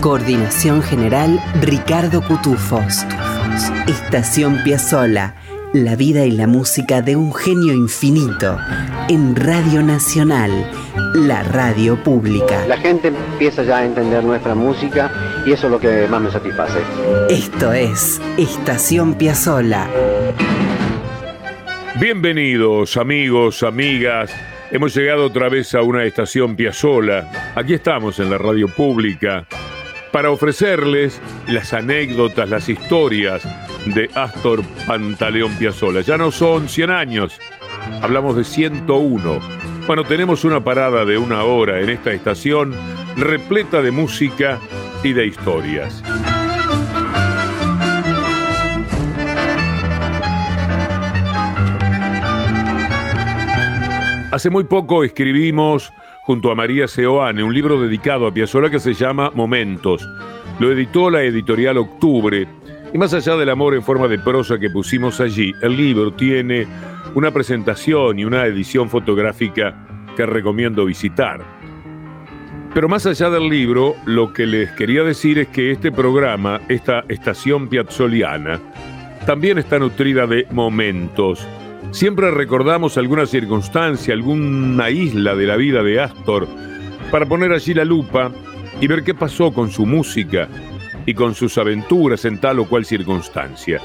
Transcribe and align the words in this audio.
Coordinación 0.00 0.80
general 0.80 1.40
Ricardo 1.60 2.22
Cutufos. 2.22 3.04
Estación 3.88 4.62
Piazzola. 4.62 5.34
La 5.72 5.96
vida 5.96 6.24
y 6.24 6.30
la 6.30 6.46
música 6.46 7.02
de 7.02 7.16
un 7.16 7.34
genio 7.34 7.74
infinito 7.74 8.58
en 9.08 9.34
Radio 9.34 9.82
Nacional, 9.82 10.50
la 11.14 11.42
radio 11.42 12.00
pública. 12.02 12.64
La 12.68 12.76
gente 12.76 13.08
empieza 13.08 13.64
ya 13.64 13.78
a 13.78 13.84
entender 13.84 14.22
nuestra 14.22 14.54
música 14.54 15.42
y 15.44 15.52
eso 15.52 15.66
es 15.66 15.72
lo 15.72 15.80
que 15.80 16.06
más 16.06 16.22
me 16.22 16.30
satisface. 16.30 16.78
Esto 17.28 17.72
es 17.72 18.20
Estación 18.38 19.14
Piazzola. 19.14 19.88
Bienvenidos 22.00 22.96
amigos, 22.96 23.64
amigas. 23.64 24.32
Hemos 24.70 24.94
llegado 24.94 25.26
otra 25.26 25.48
vez 25.48 25.74
a 25.74 25.82
una 25.82 26.04
estación 26.04 26.54
Piazzola. 26.54 27.52
Aquí 27.56 27.74
estamos 27.74 28.20
en 28.20 28.30
la 28.30 28.38
radio 28.38 28.68
pública 28.68 29.46
para 30.18 30.32
ofrecerles 30.32 31.20
las 31.46 31.72
anécdotas, 31.72 32.50
las 32.50 32.68
historias 32.68 33.40
de 33.86 34.10
Astor 34.16 34.64
Pantaleón 34.84 35.56
Piazzola. 35.56 36.00
Ya 36.00 36.18
no 36.18 36.32
son 36.32 36.68
100 36.68 36.90
años, 36.90 37.40
hablamos 38.02 38.34
de 38.34 38.42
101. 38.42 39.38
Bueno, 39.86 40.02
tenemos 40.02 40.42
una 40.42 40.64
parada 40.64 41.04
de 41.04 41.18
una 41.18 41.44
hora 41.44 41.80
en 41.80 41.90
esta 41.90 42.10
estación 42.10 42.74
repleta 43.16 43.80
de 43.80 43.92
música 43.92 44.58
y 45.04 45.12
de 45.12 45.26
historias. 45.26 46.02
Hace 54.32 54.50
muy 54.50 54.64
poco 54.64 55.04
escribimos 55.04 55.92
junto 56.28 56.50
a 56.50 56.54
María 56.54 56.86
Seoane 56.86 57.42
un 57.42 57.54
libro 57.54 57.80
dedicado 57.80 58.26
a 58.26 58.34
Piazzolla 58.34 58.68
que 58.68 58.80
se 58.80 58.92
llama 58.92 59.30
Momentos. 59.34 60.06
Lo 60.60 60.70
editó 60.70 61.08
la 61.08 61.22
editorial 61.22 61.78
Octubre 61.78 62.46
y 62.92 62.98
más 62.98 63.14
allá 63.14 63.34
del 63.34 63.48
amor 63.48 63.74
en 63.74 63.82
forma 63.82 64.08
de 64.08 64.18
prosa 64.18 64.58
que 64.58 64.68
pusimos 64.68 65.22
allí, 65.22 65.54
el 65.62 65.74
libro 65.74 66.12
tiene 66.12 66.66
una 67.14 67.30
presentación 67.30 68.18
y 68.18 68.26
una 68.26 68.44
edición 68.44 68.90
fotográfica 68.90 70.04
que 70.18 70.26
recomiendo 70.26 70.84
visitar. 70.84 71.40
Pero 72.74 72.90
más 72.90 73.06
allá 73.06 73.30
del 73.30 73.48
libro, 73.48 73.94
lo 74.04 74.30
que 74.34 74.44
les 74.44 74.70
quería 74.72 75.04
decir 75.04 75.38
es 75.38 75.48
que 75.48 75.70
este 75.70 75.90
programa, 75.90 76.60
esta 76.68 77.06
estación 77.08 77.68
piazzoliana, 77.68 78.60
también 79.24 79.56
está 79.56 79.78
nutrida 79.78 80.26
de 80.26 80.46
momentos 80.50 81.48
Siempre 81.90 82.30
recordamos 82.30 82.98
alguna 82.98 83.26
circunstancia, 83.26 84.12
alguna 84.12 84.90
isla 84.90 85.34
de 85.34 85.46
la 85.46 85.56
vida 85.56 85.82
de 85.82 86.00
Astor, 86.00 86.46
para 87.10 87.24
poner 87.26 87.52
allí 87.52 87.72
la 87.72 87.84
lupa 87.84 88.30
y 88.80 88.86
ver 88.86 89.02
qué 89.02 89.14
pasó 89.14 89.52
con 89.52 89.70
su 89.70 89.86
música 89.86 90.48
y 91.06 91.14
con 91.14 91.34
sus 91.34 91.56
aventuras 91.56 92.26
en 92.26 92.38
tal 92.38 92.58
o 92.58 92.68
cual 92.68 92.84
circunstancia. 92.84 93.80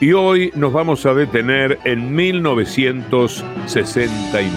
Y 0.00 0.12
hoy 0.12 0.50
nos 0.56 0.72
vamos 0.72 1.04
a 1.04 1.12
detener 1.12 1.78
en 1.84 2.14
1969. 2.14 4.48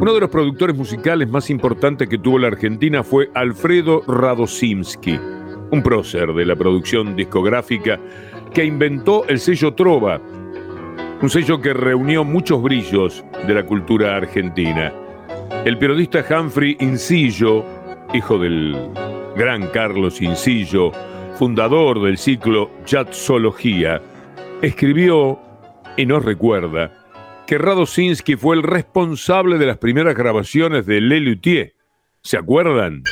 Uno 0.00 0.14
de 0.14 0.20
los 0.20 0.30
productores 0.30 0.76
musicales 0.76 1.28
más 1.28 1.50
importantes 1.50 2.08
que 2.08 2.18
tuvo 2.18 2.38
la 2.38 2.46
Argentina 2.46 3.02
fue 3.02 3.30
Alfredo 3.34 4.02
Radosimski 4.06 5.18
un 5.70 5.82
prócer 5.82 6.32
de 6.32 6.44
la 6.44 6.56
producción 6.56 7.16
discográfica 7.16 7.98
que 8.52 8.64
inventó 8.64 9.26
el 9.28 9.38
sello 9.38 9.74
Trova, 9.74 10.20
un 11.22 11.30
sello 11.30 11.60
que 11.60 11.72
reunió 11.74 12.24
muchos 12.24 12.62
brillos 12.62 13.24
de 13.46 13.54
la 13.54 13.64
cultura 13.64 14.16
argentina. 14.16 14.92
El 15.64 15.78
periodista 15.78 16.24
Humphrey 16.28 16.76
Incillo, 16.80 17.64
hijo 18.14 18.38
del 18.38 18.76
gran 19.36 19.68
Carlos 19.68 20.20
Incillo, 20.20 20.92
fundador 21.36 22.02
del 22.02 22.18
ciclo 22.18 22.70
Jazzología, 22.86 24.00
escribió 24.62 25.38
y 25.96 26.06
nos 26.06 26.24
recuerda 26.24 26.92
que 27.46 27.58
Radosinski 27.58 28.36
fue 28.36 28.56
el 28.56 28.62
responsable 28.62 29.58
de 29.58 29.66
las 29.66 29.78
primeras 29.78 30.14
grabaciones 30.14 30.86
de 30.86 31.00
Le 31.00 31.20
Luthier. 31.20 31.74
¿Se 32.22 32.36
acuerdan? 32.36 33.02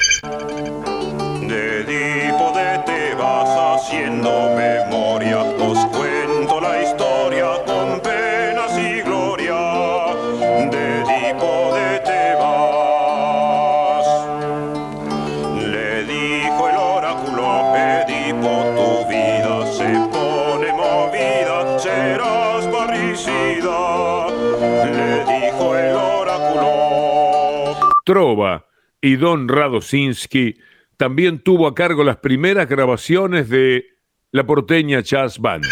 Trova 28.08 28.64
y 29.02 29.16
Don 29.16 29.50
Radosinski 29.50 30.56
también 30.96 31.40
tuvo 31.40 31.66
a 31.66 31.74
cargo 31.74 32.02
las 32.02 32.16
primeras 32.16 32.66
grabaciones 32.66 33.50
de 33.50 33.84
la 34.32 34.46
porteña 34.46 35.00
Jazz 35.00 35.38
Band. 35.38 35.66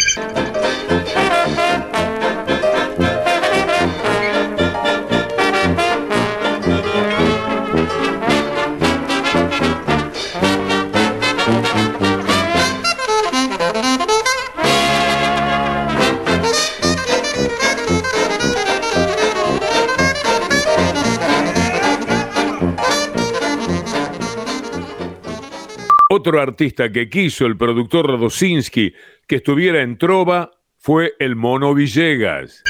Otro 26.26 26.40
artista 26.40 26.90
que 26.90 27.08
quiso 27.08 27.46
el 27.46 27.56
productor 27.56 28.10
Radosinski 28.10 28.92
que 29.28 29.36
estuviera 29.36 29.80
en 29.82 29.96
Trova 29.96 30.50
fue 30.76 31.12
el 31.20 31.36
Mono 31.36 31.72
Villegas. 31.72 32.64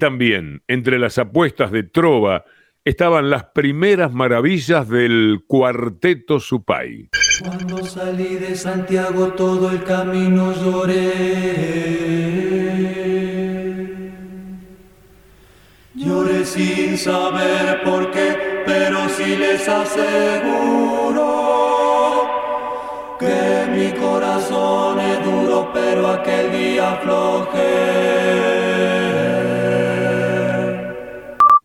También 0.00 0.64
entre 0.66 0.98
las 0.98 1.16
apuestas 1.18 1.70
de 1.70 1.84
Trova 1.84 2.44
estaban 2.84 3.30
las 3.30 3.44
primeras 3.44 4.12
maravillas 4.12 4.88
del 4.88 5.44
cuarteto 5.46 6.40
Supay. 6.40 7.10
Cuando 7.40 7.84
salí 7.84 8.34
de 8.34 8.56
Santiago 8.56 9.28
todo 9.34 9.70
el 9.70 9.84
camino 9.84 10.52
lloré. 10.52 11.50
Lloré 15.94 16.44
sin 16.44 16.98
saber 16.98 17.82
por 17.84 18.10
qué, 18.10 18.62
pero 18.66 19.08
sí 19.10 19.36
les 19.36 19.68
aseguro 19.68 21.20
que 23.20 23.66
mi 23.70 23.92
corazón 24.00 24.98
es 24.98 25.24
duro, 25.24 25.70
pero 25.74 26.08
aquel 26.08 26.50
día 26.52 26.92
aflojé. 26.92 28.59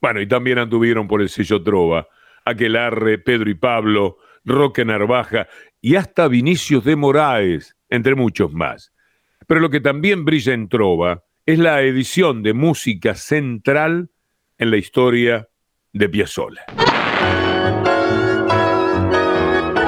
Bueno, 0.05 0.21
y 0.21 0.27
también 0.27 0.59
anduvieron 0.59 1.07
por 1.07 1.19
el 1.23 1.29
sello 1.29 1.63
Trova, 1.63 2.07
Aquelarre, 2.45 3.17
Pedro 3.17 3.49
y 3.49 3.55
Pablo, 3.55 4.19
Roque 4.43 4.85
Narvaja 4.85 5.47
y 5.81 5.95
hasta 5.95 6.27
Vinicius 6.27 6.85
de 6.85 6.95
Moraes. 6.95 7.75
entre 7.89 8.13
muchos 8.13 8.53
más. 8.53 8.93
Pero 9.47 9.61
lo 9.61 9.71
que 9.71 9.81
también 9.81 10.23
brilla 10.23 10.53
en 10.53 10.69
Trova 10.69 11.23
es 11.47 11.57
la 11.57 11.81
edición 11.81 12.43
de 12.43 12.53
música 12.53 13.15
central 13.15 14.11
en 14.59 14.69
la 14.69 14.77
historia 14.77 15.49
de 15.91 16.07
Piazzolla. 16.07 16.65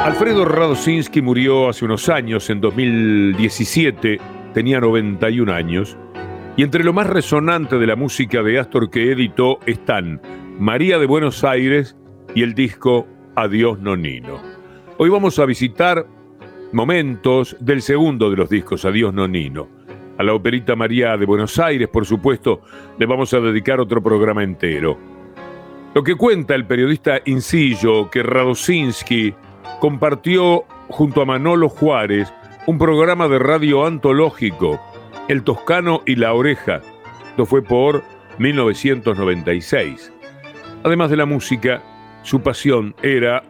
Alfredo 0.04 0.46
Radosinski 0.46 1.22
murió 1.22 1.70
hace 1.70 1.86
unos 1.86 2.10
años, 2.10 2.50
en 2.50 2.60
2017, 2.60 4.20
tenía 4.56 4.80
91 4.80 5.54
años, 5.54 5.96
y 6.58 6.64
entre 6.64 6.84
lo 6.84 6.92
más 6.92 7.08
resonante 7.08 7.78
de 7.78 7.86
la 7.86 7.96
música 7.96 8.42
de 8.42 8.60
Astor 8.60 8.90
que 8.90 9.12
editó 9.12 9.60
están 9.68 10.20
María 10.60 10.98
de 10.98 11.06
Buenos 11.06 11.44
Aires 11.44 11.96
y 12.34 12.42
el 12.42 12.56
disco 12.56 13.08
Adiós 13.36 13.80
Nonino. 13.80 14.42
Hoy 14.98 15.10
vamos 15.12 15.38
a 15.38 15.46
visitar 15.46 16.08
momentos 16.74 17.56
del 17.60 17.84
segundo 17.84 18.32
de 18.32 18.38
los 18.38 18.50
discos 18.50 18.86
Adiós 18.86 19.14
Nonino. 19.14 19.70
A 20.18 20.24
la 20.24 20.34
operita 20.34 20.76
María 20.76 21.16
de 21.16 21.28
Buenos 21.28 21.60
Aires, 21.60 21.90
por 21.90 22.08
supuesto, 22.08 22.62
le 22.98 23.06
vamos 23.06 23.32
a 23.36 23.40
dedicar 23.40 23.80
otro 23.80 24.02
programa 24.02 24.44
entero. 24.44 24.98
Lo 25.94 26.04
que 26.04 26.16
cuenta 26.16 26.56
el 26.56 26.66
periodista 26.66 27.20
Incillo 27.26 28.10
que 28.10 28.24
Radosinski 28.24 29.32
compartió 29.80 30.64
junto 30.90 31.22
a 31.22 31.26
Manolo 31.26 31.70
Juárez 31.70 32.34
un 32.66 32.80
programa 32.80 33.28
de 33.28 33.38
radio 33.38 33.86
antológico, 33.86 34.82
El 35.28 35.44
Toscano 35.44 36.04
y 36.06 36.16
la 36.16 36.34
Oreja. 36.34 36.80
Esto 37.32 37.46
fue 37.46 37.62
por 37.62 38.02
1996. 38.38 40.14
Además 40.86 41.10
de 41.10 41.18
la 41.18 41.26
música, 41.26 41.84
su 42.24 42.40
pasión 42.42 42.96
era 43.04 43.44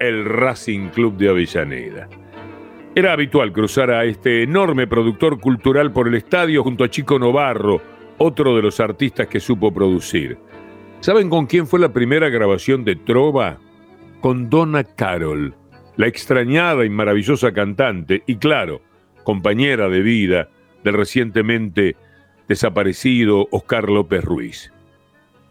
el 0.00 0.24
Racing 0.24 0.88
Club 0.88 1.16
de 1.16 1.28
Avellaneda. 1.28 2.08
Era 2.96 3.12
habitual 3.12 3.52
cruzar 3.52 3.92
a 3.92 4.04
este 4.04 4.42
enorme 4.42 4.88
productor 4.88 5.38
cultural 5.38 5.92
por 5.92 6.08
el 6.08 6.14
estadio 6.14 6.64
junto 6.64 6.82
a 6.82 6.90
Chico 6.90 7.16
Novarro, 7.16 7.80
otro 8.18 8.56
de 8.56 8.62
los 8.62 8.80
artistas 8.80 9.28
que 9.28 9.38
supo 9.38 9.72
producir. 9.72 10.36
¿Saben 10.98 11.30
con 11.30 11.46
quién 11.46 11.68
fue 11.68 11.78
la 11.78 11.92
primera 11.92 12.28
grabación 12.28 12.84
de 12.84 12.96
Trova? 12.96 13.58
Con 14.20 14.50
Donna 14.50 14.82
Carol, 14.82 15.54
la 15.96 16.08
extrañada 16.08 16.84
y 16.84 16.90
maravillosa 16.90 17.52
cantante 17.52 18.24
y 18.26 18.34
claro, 18.34 18.80
compañera 19.22 19.88
de 19.88 20.00
vida 20.00 20.48
del 20.84 20.94
recientemente 20.94 21.96
desaparecido 22.46 23.48
Oscar 23.50 23.88
López 23.88 24.22
Ruiz. 24.22 24.72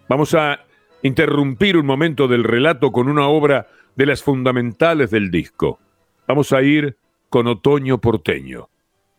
Vamos 0.08 0.34
a 0.36 0.66
interrumpir 1.02 1.76
un 1.76 1.86
momento 1.86 2.28
del 2.28 2.44
relato 2.44 2.92
con 2.92 3.10
una 3.10 3.28
obra 3.28 3.68
de 3.96 4.06
las 4.06 4.24
fundamentales 4.24 5.12
del 5.12 5.32
disco. 5.32 5.80
Vamos 6.28 6.54
a 6.54 6.62
ir 6.62 6.98
con 7.30 7.48
Otoño 7.48 8.00
Porteño. 8.00 8.70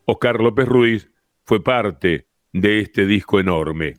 Oscar 0.05 0.39
López 0.39 0.67
Ruiz 0.67 1.09
fue 1.43 1.63
parte 1.63 2.25
de 2.53 2.79
este 2.79 3.05
disco 3.05 3.39
enorme. 3.39 3.97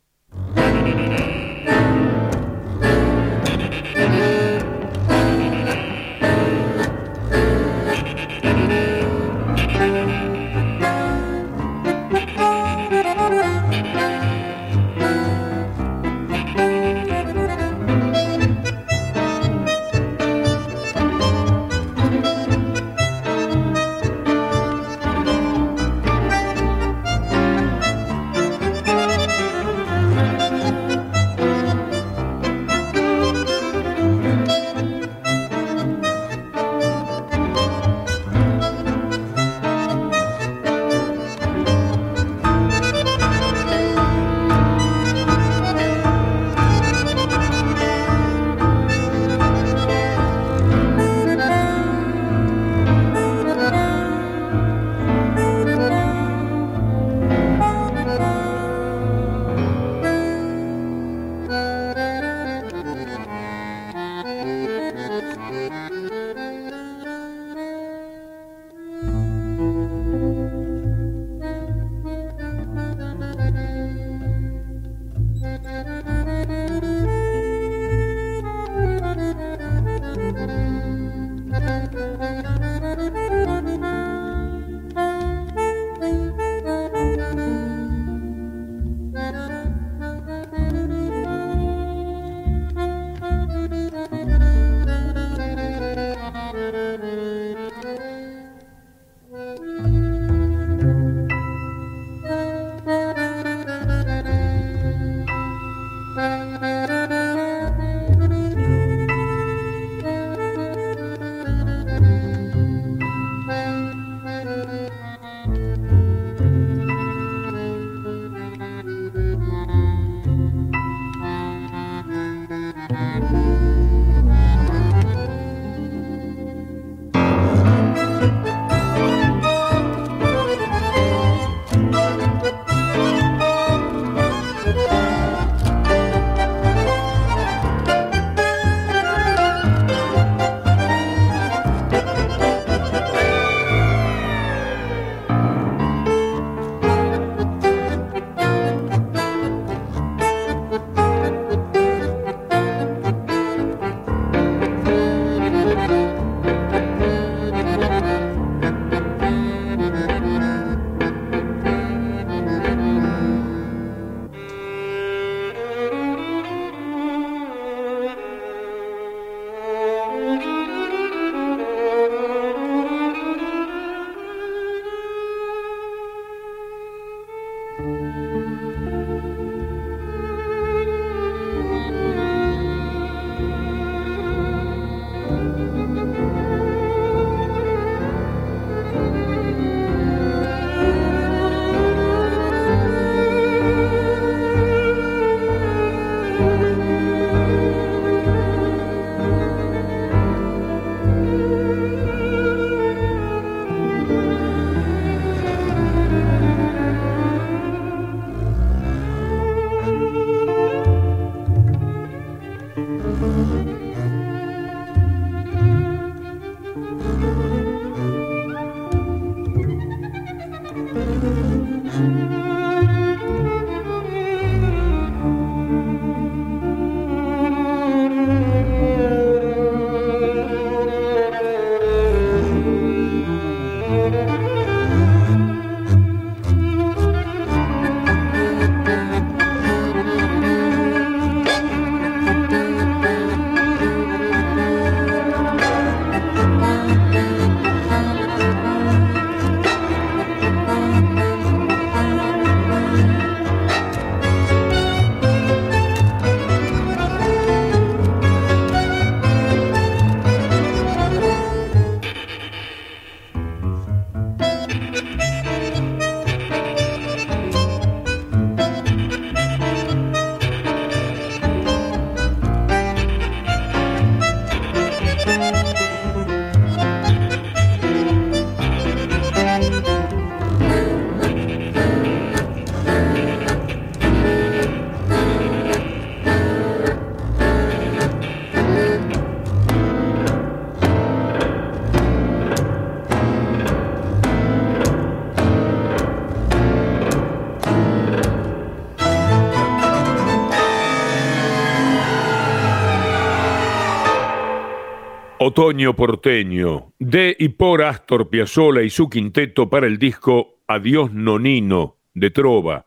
Otoño 305.58 305.96
porteño, 305.96 306.92
de 306.98 307.34
y 307.38 307.48
por 307.48 307.80
Astor 307.80 308.28
Piazzolla 308.28 308.82
y 308.82 308.90
su 308.90 309.08
quinteto 309.08 309.70
para 309.70 309.86
el 309.86 309.96
disco 309.96 310.58
Adiós 310.66 311.14
Nonino 311.14 311.96
de 312.12 312.28
Trova. 312.28 312.84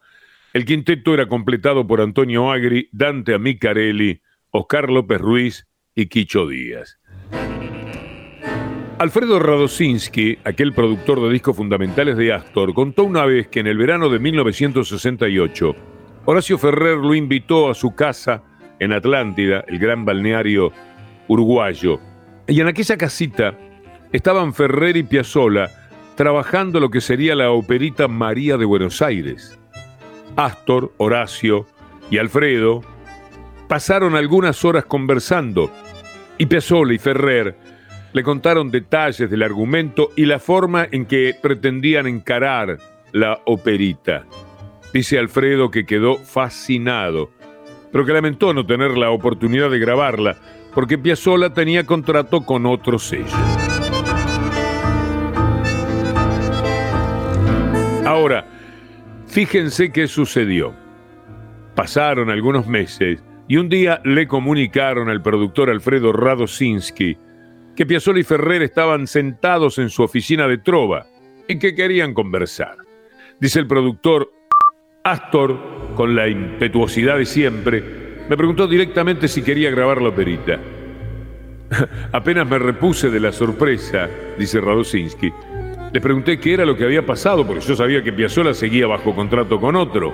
El 0.54 0.66
quinteto 0.66 1.16
era 1.16 1.28
completado 1.28 1.88
por 1.88 2.00
Antonio 2.00 2.52
Agri, 2.52 2.88
Dante 2.92 3.34
Amicarelli, 3.34 4.22
Oscar 4.52 4.92
López 4.92 5.20
Ruiz 5.20 5.68
y 5.96 6.06
Quicho 6.10 6.48
Díaz. 6.48 7.00
Alfredo 9.00 9.40
Radosinski, 9.40 10.38
aquel 10.44 10.72
productor 10.72 11.24
de 11.24 11.34
discos 11.34 11.58
fundamentales 11.58 12.18
de 12.18 12.34
Astor, 12.34 12.76
contó 12.76 13.04
una 13.04 13.26
vez 13.26 13.48
que 13.48 13.62
en 13.62 13.68
el 13.68 13.80
verano 13.80 14.10
de 14.10 14.20
1968, 14.20 15.76
Horacio 16.26 16.60
Ferrer 16.60 16.98
lo 16.98 17.16
invitó 17.16 17.72
a 17.72 17.74
su 17.74 17.96
casa 17.96 18.44
en 18.80 18.94
Atlántida, 18.94 19.66
el 19.68 19.80
gran 19.80 20.06
balneario 20.06 20.72
uruguayo. 21.28 22.00
Y 22.50 22.62
en 22.62 22.68
aquella 22.68 22.98
casita 22.98 23.56
estaban 24.12 24.56
Ferrer 24.56 24.98
y 24.98 25.04
Piazzolla 25.04 25.70
trabajando 26.16 26.80
lo 26.80 26.90
que 26.90 27.00
sería 27.00 27.36
la 27.36 27.52
operita 27.52 28.08
María 28.08 28.58
de 28.58 28.66
Buenos 28.66 29.04
Aires. 29.04 29.60
Astor, 30.36 30.92
Horacio 30.98 31.68
y 32.10 32.18
Alfredo 32.18 32.82
pasaron 33.68 34.16
algunas 34.16 34.66
horas 34.66 34.86
conversando 34.86 35.72
y 36.40 36.48
Piazzolla 36.48 36.94
y 36.94 36.98
Ferrer 36.98 37.56
le 38.14 38.24
contaron 38.24 38.72
detalles 38.72 39.30
del 39.30 39.44
argumento 39.44 40.10
y 40.16 40.26
la 40.26 40.40
forma 40.40 40.88
en 40.92 41.06
que 41.06 41.36
pretendían 41.40 42.08
encarar 42.08 42.80
la 43.12 43.40
operita. 43.46 44.26
Dice 44.92 45.20
Alfredo 45.20 45.70
que 45.70 45.86
quedó 45.86 46.18
fascinado, 46.18 47.30
pero 47.92 48.08
que 48.08 48.14
lamentó 48.14 48.56
no 48.56 48.66
tener 48.66 48.98
la 48.98 49.12
oportunidad 49.12 49.70
de 49.70 49.78
grabarla, 49.78 50.38
porque 50.74 50.98
Piazzolla 50.98 51.54
tenía 51.54 51.86
contrato 51.86 52.42
con 52.42 52.66
otro 52.66 53.00
sello. 53.00 53.26
Ahora, 58.06 58.46
fíjense 59.28 59.92
qué 59.92 60.08
sucedió. 60.08 60.74
Pasaron 61.76 62.30
algunos 62.30 62.68
meses 62.68 63.24
y 63.48 63.58
un 63.58 63.70
día 63.70 64.02
le 64.04 64.28
comunicaron 64.28 65.10
al 65.10 65.22
productor 65.22 65.70
Alfredo 65.70 66.12
Radosinski 66.12 67.18
que 67.76 67.86
Piazzolla 67.86 68.20
y 68.20 68.24
Ferrer 68.24 68.62
estaban 68.62 69.08
sentados 69.08 69.78
en 69.78 69.90
su 69.90 70.04
oficina 70.04 70.48
de 70.48 70.58
trova 70.58 71.08
y 71.48 71.60
que 71.60 71.74
querían 71.74 72.14
conversar. 72.14 72.76
Dice 73.40 73.60
el 73.60 73.68
productor, 73.68 74.32
Astor, 75.04 75.58
con 75.96 76.14
la 76.14 76.28
impetuosidad 76.28 77.18
de 77.18 77.26
siempre, 77.26 77.99
me 78.30 78.38
preguntó 78.38 78.68
directamente 78.68 79.28
si 79.28 79.42
quería 79.42 79.72
grabar 79.72 80.02
la 80.02 80.10
operita. 80.10 80.60
Apenas 82.12 82.48
me 82.48 82.60
repuse 82.60 83.10
de 83.10 83.20
la 83.20 83.32
sorpresa, 83.32 84.08
dice 84.38 84.62
Radosinski, 84.62 85.34
le 85.92 86.00
pregunté 86.02 86.40
qué 86.40 86.54
era 86.54 86.66
lo 86.66 86.78
que 86.78 86.84
había 86.84 87.04
pasado, 87.04 87.46
porque 87.46 87.66
yo 87.66 87.76
sabía 87.76 88.04
que 88.04 88.14
Piazzolla 88.14 88.54
seguía 88.54 88.86
bajo 88.86 89.16
contrato 89.16 89.60
con 89.60 89.76
otro. 89.76 90.14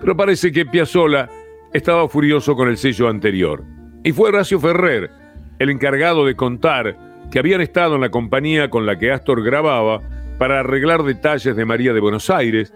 Pero 0.00 0.14
parece 0.14 0.52
que 0.52 0.66
Piazzolla 0.66 1.30
estaba 1.72 2.06
furioso 2.08 2.54
con 2.54 2.68
el 2.68 2.76
sello 2.76 3.08
anterior. 3.08 3.64
Y 4.04 4.12
fue 4.12 4.28
Horacio 4.28 4.60
Ferrer, 4.60 5.10
el 5.58 5.70
encargado 5.70 6.26
de 6.26 6.36
contar 6.36 6.96
que 7.30 7.38
habían 7.38 7.62
estado 7.62 7.94
en 7.94 8.02
la 8.02 8.10
compañía 8.10 8.68
con 8.68 8.84
la 8.84 8.98
que 8.98 9.10
Astor 9.10 9.42
grababa 9.42 10.00
para 10.38 10.60
arreglar 10.60 11.02
detalles 11.02 11.56
de 11.56 11.64
María 11.64 11.94
de 11.94 12.00
Buenos 12.00 12.28
Aires, 12.28 12.72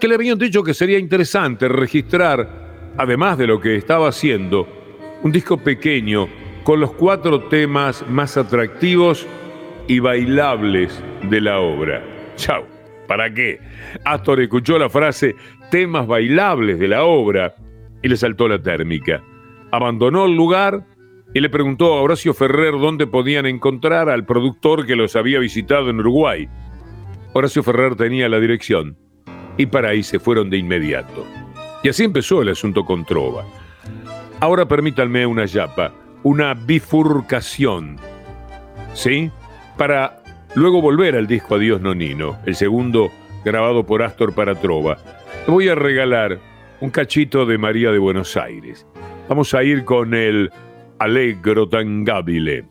que 0.00 0.06
le 0.06 0.14
habían 0.14 0.38
dicho 0.38 0.62
que 0.62 0.74
sería 0.74 0.98
interesante 0.98 1.66
registrar, 1.68 2.65
además 2.98 3.38
de 3.38 3.46
lo 3.46 3.60
que 3.60 3.76
estaba 3.76 4.08
haciendo, 4.08 4.66
un 5.22 5.32
disco 5.32 5.58
pequeño 5.58 6.28
con 6.64 6.80
los 6.80 6.92
cuatro 6.92 7.44
temas 7.44 8.04
más 8.08 8.36
atractivos 8.36 9.26
y 9.88 10.00
bailables 10.00 11.02
de 11.30 11.40
la 11.40 11.60
obra. 11.60 12.02
Chau, 12.36 12.64
¿para 13.06 13.32
qué? 13.32 13.60
Astor 14.04 14.40
escuchó 14.40 14.78
la 14.78 14.90
frase 14.90 15.36
temas 15.70 16.06
bailables 16.06 16.78
de 16.78 16.88
la 16.88 17.04
obra 17.04 17.54
y 18.02 18.08
le 18.08 18.16
saltó 18.16 18.48
la 18.48 18.60
térmica. 18.60 19.22
Abandonó 19.70 20.26
el 20.26 20.34
lugar 20.34 20.84
y 21.34 21.40
le 21.40 21.50
preguntó 21.50 21.94
a 21.94 22.02
Horacio 22.02 22.34
Ferrer 22.34 22.72
dónde 22.72 23.06
podían 23.06 23.46
encontrar 23.46 24.08
al 24.08 24.24
productor 24.24 24.86
que 24.86 24.96
los 24.96 25.16
había 25.16 25.38
visitado 25.38 25.90
en 25.90 26.00
Uruguay. 26.00 26.48
Horacio 27.32 27.62
Ferrer 27.62 27.96
tenía 27.96 28.28
la 28.28 28.40
dirección 28.40 28.96
y 29.56 29.66
para 29.66 29.90
ahí 29.90 30.02
se 30.02 30.18
fueron 30.18 30.50
de 30.50 30.58
inmediato. 30.58 31.26
Y 31.86 31.88
así 31.88 32.02
empezó 32.02 32.42
el 32.42 32.48
asunto 32.48 32.84
con 32.84 33.04
Trova. 33.04 33.44
Ahora 34.40 34.66
permítanme 34.66 35.24
una 35.24 35.44
yapa, 35.44 35.92
una 36.24 36.52
bifurcación, 36.52 37.96
¿sí? 38.92 39.30
Para 39.76 40.20
luego 40.56 40.82
volver 40.82 41.14
al 41.14 41.28
disco 41.28 41.54
Adiós 41.54 41.80
Nonino, 41.80 42.38
el 42.44 42.56
segundo 42.56 43.12
grabado 43.44 43.86
por 43.86 44.02
Astor 44.02 44.34
para 44.34 44.56
Trova. 44.56 44.98
Le 45.46 45.52
voy 45.52 45.68
a 45.68 45.76
regalar 45.76 46.40
un 46.80 46.90
cachito 46.90 47.46
de 47.46 47.56
María 47.56 47.92
de 47.92 47.98
Buenos 47.98 48.36
Aires. 48.36 48.84
Vamos 49.28 49.54
a 49.54 49.62
ir 49.62 49.84
con 49.84 50.12
el 50.12 50.50
allegro 50.98 51.68
tangabile. 51.68 52.64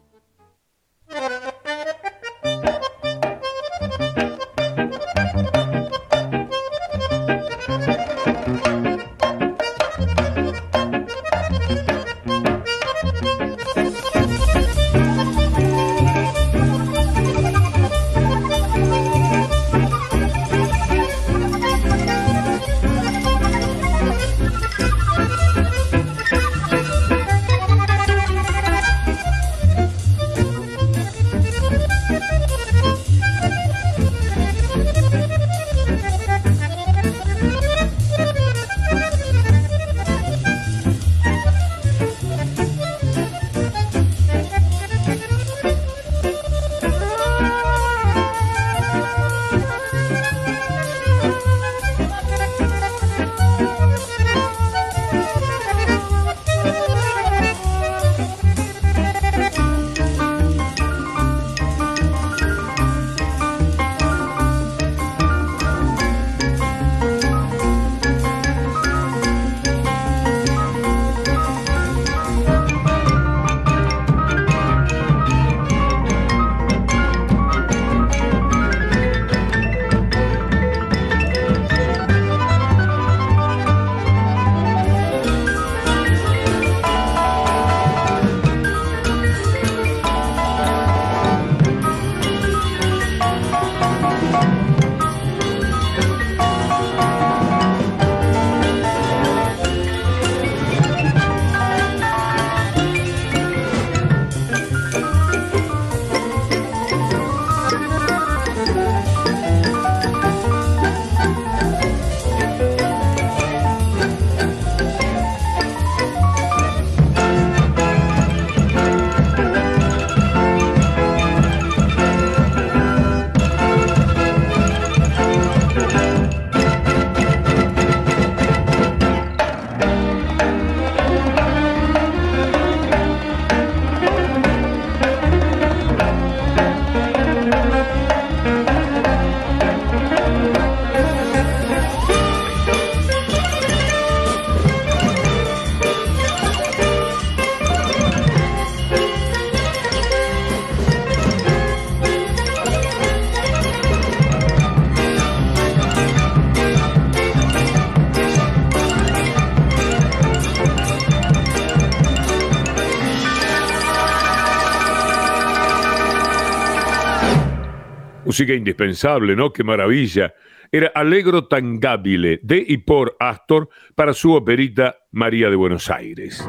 Música 168.36 168.54
indispensable, 168.54 169.34
¿no? 169.34 169.54
Qué 169.54 169.64
maravilla. 169.64 170.34
Era 170.70 170.92
Allegro 170.94 171.46
Tangabile, 171.46 172.42
de 172.44 172.66
y 172.68 172.80
por 172.80 173.16
Astor, 173.18 173.70
para 173.96 174.14
su 174.14 174.34
operita 174.34 174.98
María 175.14 175.50
de 175.50 175.56
Buenos 175.56 175.90
Aires. 175.90 176.46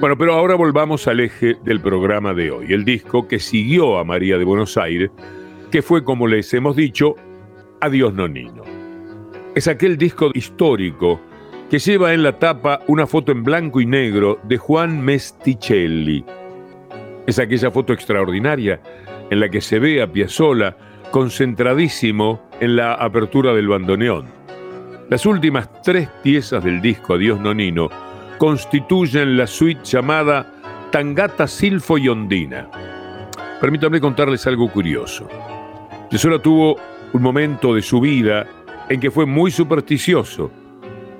Bueno, 0.00 0.18
pero 0.18 0.34
ahora 0.34 0.56
volvamos 0.56 1.06
al 1.06 1.20
eje 1.20 1.54
del 1.62 1.80
programa 1.80 2.34
de 2.34 2.50
hoy, 2.50 2.72
el 2.72 2.84
disco 2.84 3.28
que 3.28 3.38
siguió 3.38 3.96
a 3.96 4.02
María 4.02 4.36
de 4.36 4.42
Buenos 4.42 4.76
Aires, 4.76 5.12
que 5.70 5.80
fue, 5.80 6.02
como 6.02 6.26
les 6.26 6.52
hemos 6.54 6.74
dicho, 6.74 7.14
Adiós 7.80 8.12
Nonino. 8.12 8.64
Es 9.54 9.68
aquel 9.68 9.96
disco 9.96 10.32
histórico 10.34 11.20
que 11.70 11.78
lleva 11.78 12.12
en 12.12 12.24
la 12.24 12.36
tapa 12.36 12.80
una 12.88 13.06
foto 13.06 13.30
en 13.30 13.44
blanco 13.44 13.80
y 13.80 13.86
negro 13.86 14.40
de 14.42 14.56
Juan 14.56 15.04
Mesticelli. 15.04 16.24
Es 17.28 17.38
aquella 17.38 17.70
foto 17.70 17.92
extraordinaria 17.92 18.80
en 19.34 19.40
la 19.40 19.48
que 19.48 19.60
se 19.60 19.80
ve 19.80 20.00
a 20.00 20.06
Piazzolla 20.06 20.76
concentradísimo 21.10 22.48
en 22.60 22.76
la 22.76 22.94
apertura 22.94 23.52
del 23.52 23.66
bandoneón. 23.66 24.26
Las 25.10 25.26
últimas 25.26 25.82
tres 25.82 26.08
piezas 26.22 26.62
del 26.62 26.80
disco 26.80 27.14
Adiós 27.14 27.40
Nonino 27.40 27.90
constituyen 28.38 29.36
la 29.36 29.48
suite 29.48 29.80
llamada 29.82 30.52
Tangata 30.92 31.48
Silfo 31.48 31.98
y 31.98 32.08
Ondina. 32.08 32.70
Permítanme 33.60 34.00
contarles 34.00 34.46
algo 34.46 34.70
curioso. 34.70 35.28
Piazzolla 36.08 36.38
tuvo 36.38 36.76
un 37.12 37.20
momento 37.20 37.74
de 37.74 37.82
su 37.82 38.00
vida 38.00 38.46
en 38.88 39.00
que 39.00 39.10
fue 39.10 39.26
muy 39.26 39.50
supersticioso. 39.50 40.52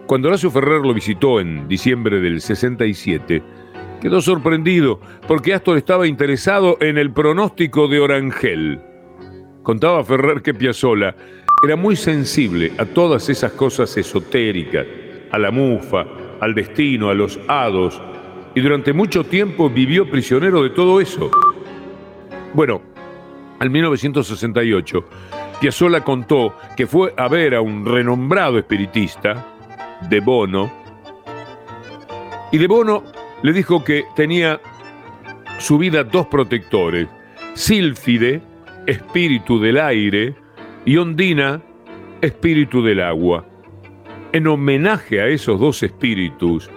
Cuando 0.06 0.28
Horacio 0.28 0.52
Ferrer 0.52 0.82
lo 0.82 0.94
visitó 0.94 1.40
en 1.40 1.66
diciembre 1.66 2.20
del 2.20 2.40
67, 2.40 3.42
quedó 4.04 4.20
sorprendido 4.20 5.00
porque 5.26 5.54
Astor 5.54 5.78
estaba 5.78 6.06
interesado 6.06 6.76
en 6.82 6.98
el 6.98 7.10
pronóstico 7.10 7.88
de 7.88 8.00
Orangel. 8.00 8.78
Contaba 9.62 10.04
Ferrer 10.04 10.42
que 10.42 10.52
Piazzolla 10.52 11.16
era 11.64 11.74
muy 11.74 11.96
sensible 11.96 12.72
a 12.76 12.84
todas 12.84 13.30
esas 13.30 13.52
cosas 13.52 13.96
esotéricas, 13.96 14.86
a 15.32 15.38
la 15.38 15.50
mufa, 15.50 16.04
al 16.38 16.54
destino, 16.54 17.08
a 17.08 17.14
los 17.14 17.40
hados, 17.48 17.98
y 18.54 18.60
durante 18.60 18.92
mucho 18.92 19.24
tiempo 19.24 19.70
vivió 19.70 20.06
prisionero 20.10 20.62
de 20.62 20.68
todo 20.68 21.00
eso. 21.00 21.30
Bueno, 22.52 22.82
al 23.58 23.70
1968, 23.70 25.04
Piazzolla 25.62 26.04
contó 26.04 26.54
que 26.76 26.86
fue 26.86 27.14
a 27.16 27.26
ver 27.28 27.54
a 27.54 27.62
un 27.62 27.86
renombrado 27.86 28.58
espiritista, 28.58 29.46
De 30.10 30.20
Bono, 30.20 30.70
y 32.52 32.58
De 32.58 32.66
Bono 32.66 33.23
le 33.42 33.52
dijo 33.52 33.84
que 33.84 34.04
tenía 34.16 34.60
su 35.58 35.78
vida 35.78 36.04
dos 36.04 36.26
protectores, 36.26 37.08
Sílfide, 37.54 38.42
espíritu 38.86 39.60
del 39.60 39.78
aire, 39.78 40.34
y 40.84 40.96
Ondina, 40.96 41.62
espíritu 42.20 42.82
del 42.82 43.00
agua. 43.00 43.46
En 44.32 44.46
homenaje 44.46 45.20
a 45.20 45.28
esos 45.28 45.60
dos 45.60 45.82
espíritus, 45.82 46.70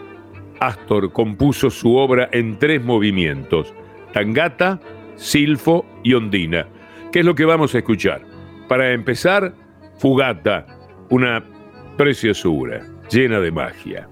Astor 0.60 1.12
compuso 1.12 1.70
su 1.70 1.96
obra 1.96 2.30
en 2.32 2.58
tres 2.60 2.84
movimientos, 2.84 3.74
Tangata, 4.13 4.80
Silfo 5.15 5.86
y 6.04 6.13
Ondina. 6.13 6.67
¿Qué 7.12 7.20
es 7.20 7.26
lo 7.26 7.36
que 7.36 7.46
vamos 7.46 7.74
a 7.74 7.80
escuchar? 7.80 8.22
Para 8.67 8.91
empezar, 8.91 9.54
Fugata, 9.98 10.65
una 11.10 11.43
preciosura 11.98 12.86
llena 13.10 13.39
de 13.39 13.52
magia. 13.52 14.08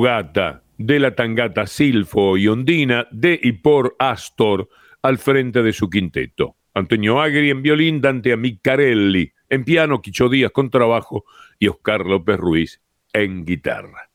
Fugata 0.00 0.62
de 0.78 0.98
la 0.98 1.14
tangata 1.14 1.66
Silfo 1.66 2.38
y 2.38 2.48
Ondina 2.48 3.06
de 3.10 3.38
y 3.42 3.52
por 3.52 3.96
Astor 3.98 4.70
al 5.02 5.18
frente 5.18 5.62
de 5.62 5.74
su 5.74 5.90
quinteto. 5.90 6.56
Antonio 6.72 7.20
Agri 7.20 7.50
en 7.50 7.60
violín, 7.60 8.00
Dante 8.00 8.32
Amicarelli 8.32 9.30
en 9.50 9.62
piano, 9.62 10.00
Quicho 10.00 10.30
Díaz 10.30 10.52
con 10.52 10.70
trabajo 10.70 11.26
y 11.58 11.68
Oscar 11.68 12.06
López 12.06 12.38
Ruiz 12.38 12.80
en 13.12 13.44
guitarra. 13.44 14.08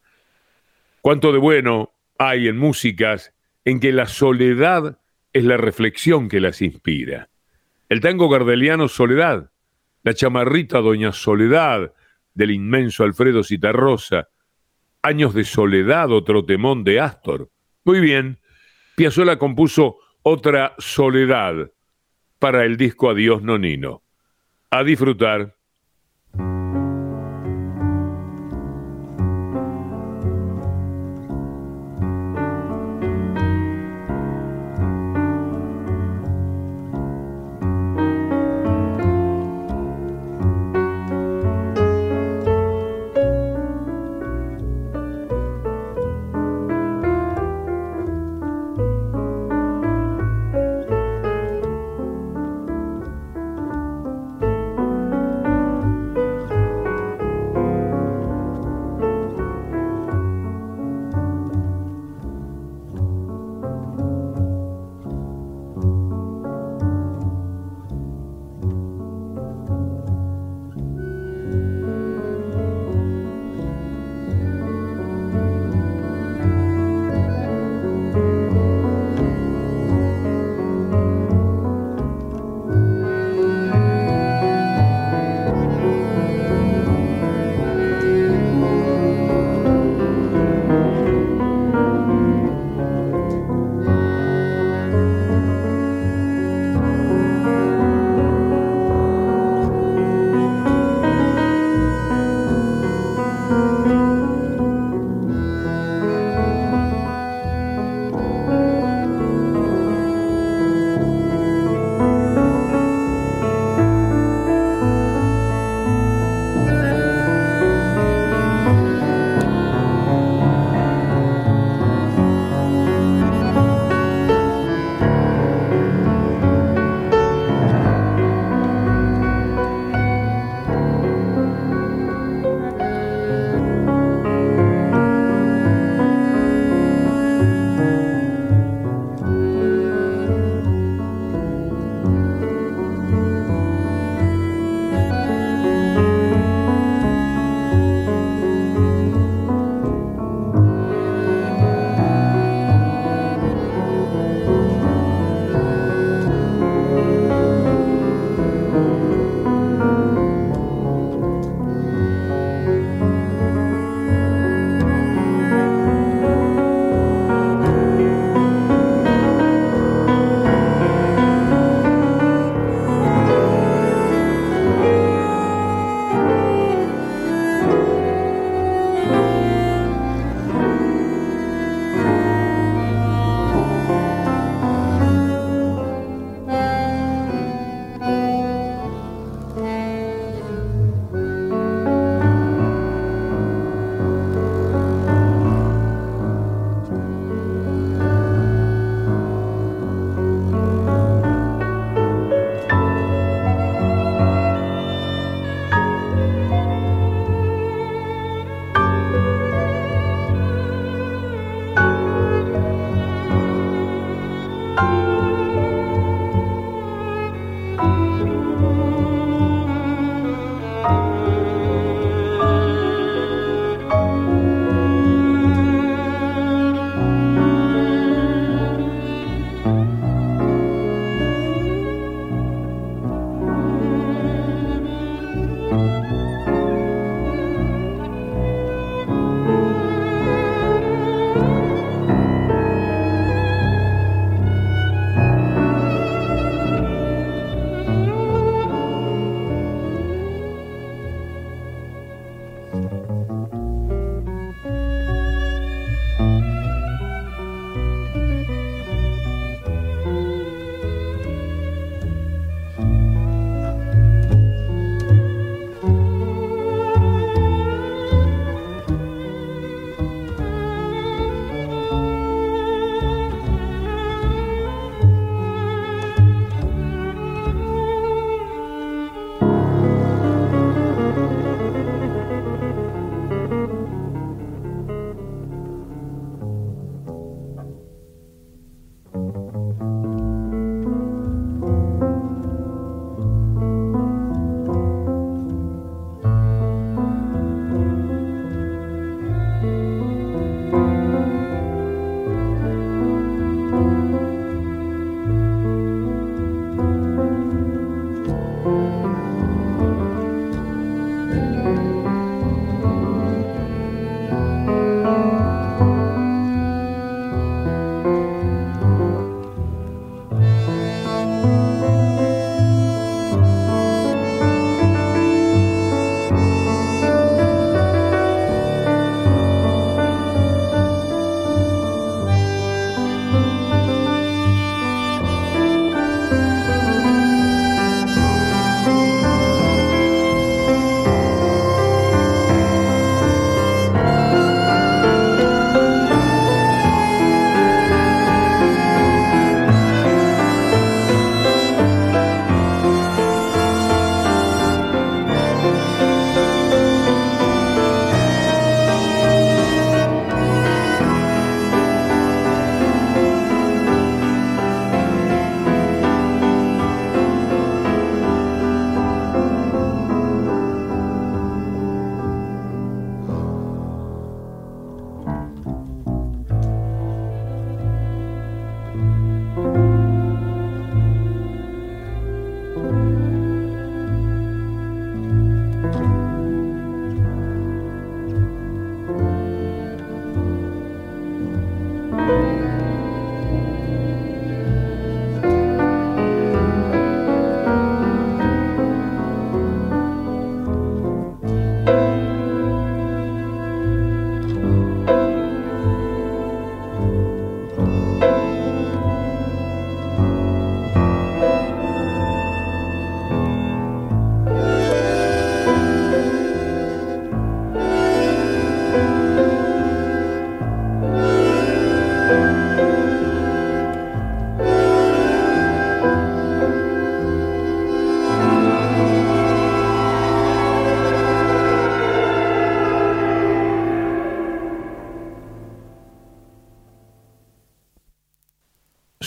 Cuánto 1.02 1.32
de 1.32 1.38
bueno 1.38 1.93
hay 2.17 2.48
en 2.48 2.58
músicas 2.58 3.36
en 3.63 3.80
que 3.80 3.91
la 3.91 4.08
soledad 4.08 4.98
es 5.34 5.43
la 5.43 5.58
reflexión 5.58 6.30
que 6.30 6.39
las 6.39 6.63
inspira. 6.63 7.30
El 7.89 8.00
tango 8.00 8.28
gardeliano 8.28 8.88
Soledad, 8.88 9.52
la 10.02 10.15
chamarrita 10.15 10.80
Doña 10.80 11.12
Soledad 11.12 11.93
del 12.34 12.50
inmenso 12.50 13.04
Alfredo 13.04 13.43
Citarrosa, 13.43 14.30
Años 15.06 15.36
de 15.36 15.44
Soledad 15.44 16.12
o 16.12 16.24
Trotemón 16.24 16.84
de 16.84 17.00
Astor. 17.00 17.52
Muy 17.84 18.00
bien, 18.00 18.39
Piazzolla 18.96 19.38
compuso 19.38 19.98
otra 20.24 20.74
Soledad 20.80 21.70
para 22.39 22.65
el 22.65 22.76
disco 22.76 23.12
Adiós 23.12 23.44
Nonino. 23.44 24.02
A 24.72 24.84
disfrutar. 24.84 25.56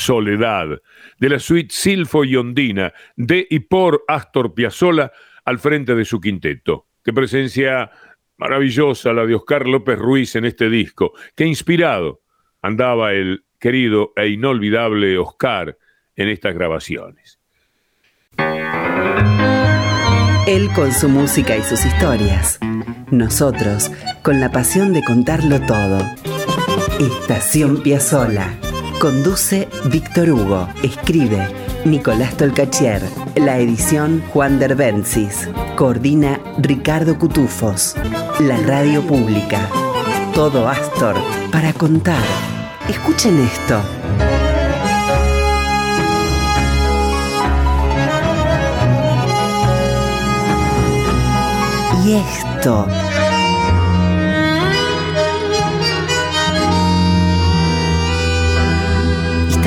Soledad, 0.08 0.80
de 1.18 1.28
la 1.28 1.38
suite 1.38 1.68
Silfo 1.70 2.24
y 2.24 2.34
Ondina, 2.34 2.94
de 3.14 3.46
y 3.50 3.58
por 3.60 4.04
Astor 4.08 4.54
Piazzolla 4.54 5.12
al 5.44 5.58
frente 5.58 5.94
de 5.94 6.06
su 6.06 6.18
quinteto. 6.18 6.86
Qué 7.04 7.12
presencia 7.12 7.90
maravillosa 8.38 9.12
la 9.12 9.26
de 9.26 9.34
Oscar 9.34 9.66
López 9.66 9.98
Ruiz 9.98 10.34
en 10.34 10.46
este 10.46 10.70
disco. 10.70 11.12
Qué 11.36 11.44
inspirado 11.44 12.22
andaba 12.62 13.12
el 13.12 13.44
querido 13.60 14.14
e 14.16 14.28
inolvidable 14.28 15.18
Oscar 15.18 15.76
en 16.16 16.28
estas 16.30 16.54
grabaciones. 16.54 17.38
Él 20.46 20.70
con 20.74 20.90
su 20.92 21.10
música 21.10 21.54
y 21.54 21.60
sus 21.60 21.84
historias. 21.84 22.58
Nosotros 23.10 23.92
con 24.22 24.40
la 24.40 24.50
pasión 24.52 24.94
de 24.94 25.04
contarlo 25.04 25.60
todo. 25.66 26.00
Estación 26.98 27.82
Piazzola. 27.82 28.58
Conduce 29.00 29.68
Víctor 29.84 30.28
Hugo. 30.30 30.68
Escribe 30.82 31.46
Nicolás 31.84 32.36
Tolcachier. 32.36 33.00
La 33.36 33.58
edición 33.58 34.24
Juan 34.32 34.58
Derbencis. 34.58 35.48
Coordina 35.76 36.40
Ricardo 36.58 37.16
Cutufos. 37.16 37.94
La 38.40 38.56
radio 38.56 39.00
pública. 39.02 39.68
Todo 40.34 40.68
Astor 40.68 41.14
para 41.52 41.72
contar. 41.72 42.24
Escuchen 42.88 43.38
esto. 43.38 43.80
Y 52.04 52.14
esto. 52.14 53.07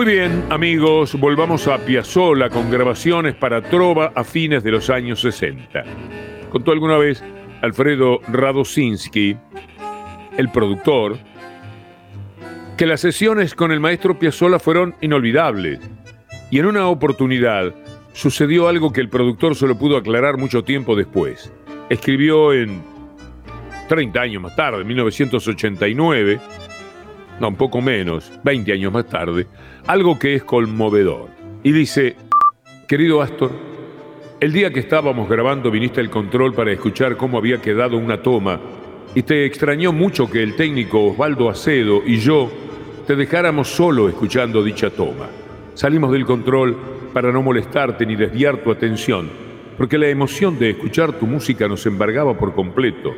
Muy 0.00 0.14
bien, 0.14 0.44
amigos, 0.48 1.14
volvamos 1.20 1.68
a 1.68 1.76
Piazzolla 1.76 2.48
con 2.48 2.70
grabaciones 2.70 3.34
para 3.34 3.60
trova 3.60 4.12
a 4.14 4.24
fines 4.24 4.64
de 4.64 4.70
los 4.70 4.88
años 4.88 5.20
60. 5.20 5.84
Contó 6.48 6.72
alguna 6.72 6.96
vez 6.96 7.22
Alfredo 7.60 8.22
Radosinski, 8.28 9.36
el 10.38 10.50
productor, 10.50 11.18
que 12.78 12.86
las 12.86 13.02
sesiones 13.02 13.54
con 13.54 13.72
el 13.72 13.80
maestro 13.80 14.18
Piazzolla 14.18 14.58
fueron 14.58 14.94
inolvidables. 15.02 15.80
Y 16.50 16.60
en 16.60 16.64
una 16.64 16.88
oportunidad 16.88 17.74
sucedió 18.14 18.68
algo 18.68 18.94
que 18.94 19.02
el 19.02 19.10
productor 19.10 19.54
solo 19.54 19.76
pudo 19.76 19.98
aclarar 19.98 20.38
mucho 20.38 20.64
tiempo 20.64 20.96
después. 20.96 21.52
Escribió 21.90 22.54
en 22.54 22.82
30 23.90 24.18
años 24.18 24.42
más 24.42 24.56
tarde, 24.56 24.80
en 24.80 24.86
1989, 24.86 26.40
no, 27.40 27.48
un 27.48 27.56
poco 27.56 27.80
menos, 27.80 28.30
20 28.44 28.72
años 28.72 28.92
más 28.92 29.06
tarde, 29.06 29.46
algo 29.86 30.18
que 30.18 30.34
es 30.34 30.44
conmovedor. 30.44 31.30
Y 31.62 31.72
dice, 31.72 32.14
querido 32.86 33.22
Astor, 33.22 33.50
el 34.40 34.52
día 34.52 34.70
que 34.70 34.80
estábamos 34.80 35.28
grabando 35.28 35.70
viniste 35.70 36.00
al 36.00 36.10
control 36.10 36.54
para 36.54 36.70
escuchar 36.70 37.16
cómo 37.16 37.38
había 37.38 37.60
quedado 37.60 37.96
una 37.96 38.22
toma 38.22 38.60
y 39.14 39.22
te 39.22 39.44
extrañó 39.46 39.92
mucho 39.92 40.30
que 40.30 40.42
el 40.42 40.54
técnico 40.54 41.06
Osvaldo 41.06 41.48
Acedo 41.48 42.02
y 42.06 42.18
yo 42.18 42.50
te 43.06 43.16
dejáramos 43.16 43.68
solo 43.68 44.08
escuchando 44.08 44.62
dicha 44.62 44.90
toma. 44.90 45.28
Salimos 45.74 46.12
del 46.12 46.26
control 46.26 46.76
para 47.12 47.32
no 47.32 47.42
molestarte 47.42 48.04
ni 48.04 48.16
desviar 48.16 48.58
tu 48.58 48.70
atención, 48.70 49.30
porque 49.78 49.98
la 49.98 50.08
emoción 50.08 50.58
de 50.58 50.70
escuchar 50.70 51.14
tu 51.14 51.26
música 51.26 51.66
nos 51.66 51.86
embargaba 51.86 52.36
por 52.36 52.54
completo. 52.54 53.14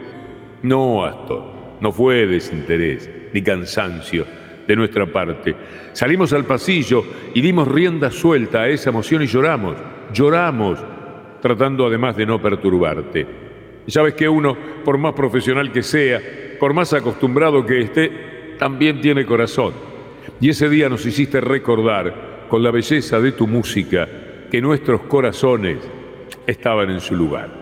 No, 0.62 1.04
Astor, 1.04 1.42
no 1.80 1.90
fue 1.90 2.26
desinterés 2.26 3.21
ni 3.32 3.42
cansancio 3.42 4.24
de 4.66 4.76
nuestra 4.76 5.06
parte. 5.06 5.54
Salimos 5.92 6.32
al 6.32 6.44
pasillo 6.44 7.04
y 7.34 7.40
dimos 7.40 7.68
rienda 7.68 8.10
suelta 8.10 8.62
a 8.62 8.68
esa 8.68 8.90
emoción 8.90 9.22
y 9.22 9.26
lloramos, 9.26 9.76
lloramos, 10.12 10.78
tratando 11.40 11.86
además 11.86 12.16
de 12.16 12.26
no 12.26 12.40
perturbarte. 12.40 13.26
Sabes 13.86 14.14
que 14.14 14.28
uno, 14.28 14.56
por 14.84 14.96
más 14.98 15.12
profesional 15.12 15.72
que 15.72 15.82
sea, 15.82 16.20
por 16.58 16.72
más 16.72 16.92
acostumbrado 16.92 17.66
que 17.66 17.80
esté, 17.80 18.54
también 18.58 19.00
tiene 19.00 19.26
corazón. 19.26 19.72
Y 20.40 20.50
ese 20.50 20.68
día 20.68 20.88
nos 20.88 21.04
hiciste 21.04 21.40
recordar, 21.40 22.46
con 22.48 22.62
la 22.62 22.70
belleza 22.70 23.18
de 23.18 23.32
tu 23.32 23.46
música, 23.46 24.06
que 24.50 24.60
nuestros 24.60 25.02
corazones 25.02 25.78
estaban 26.46 26.90
en 26.90 27.00
su 27.00 27.16
lugar. 27.16 27.61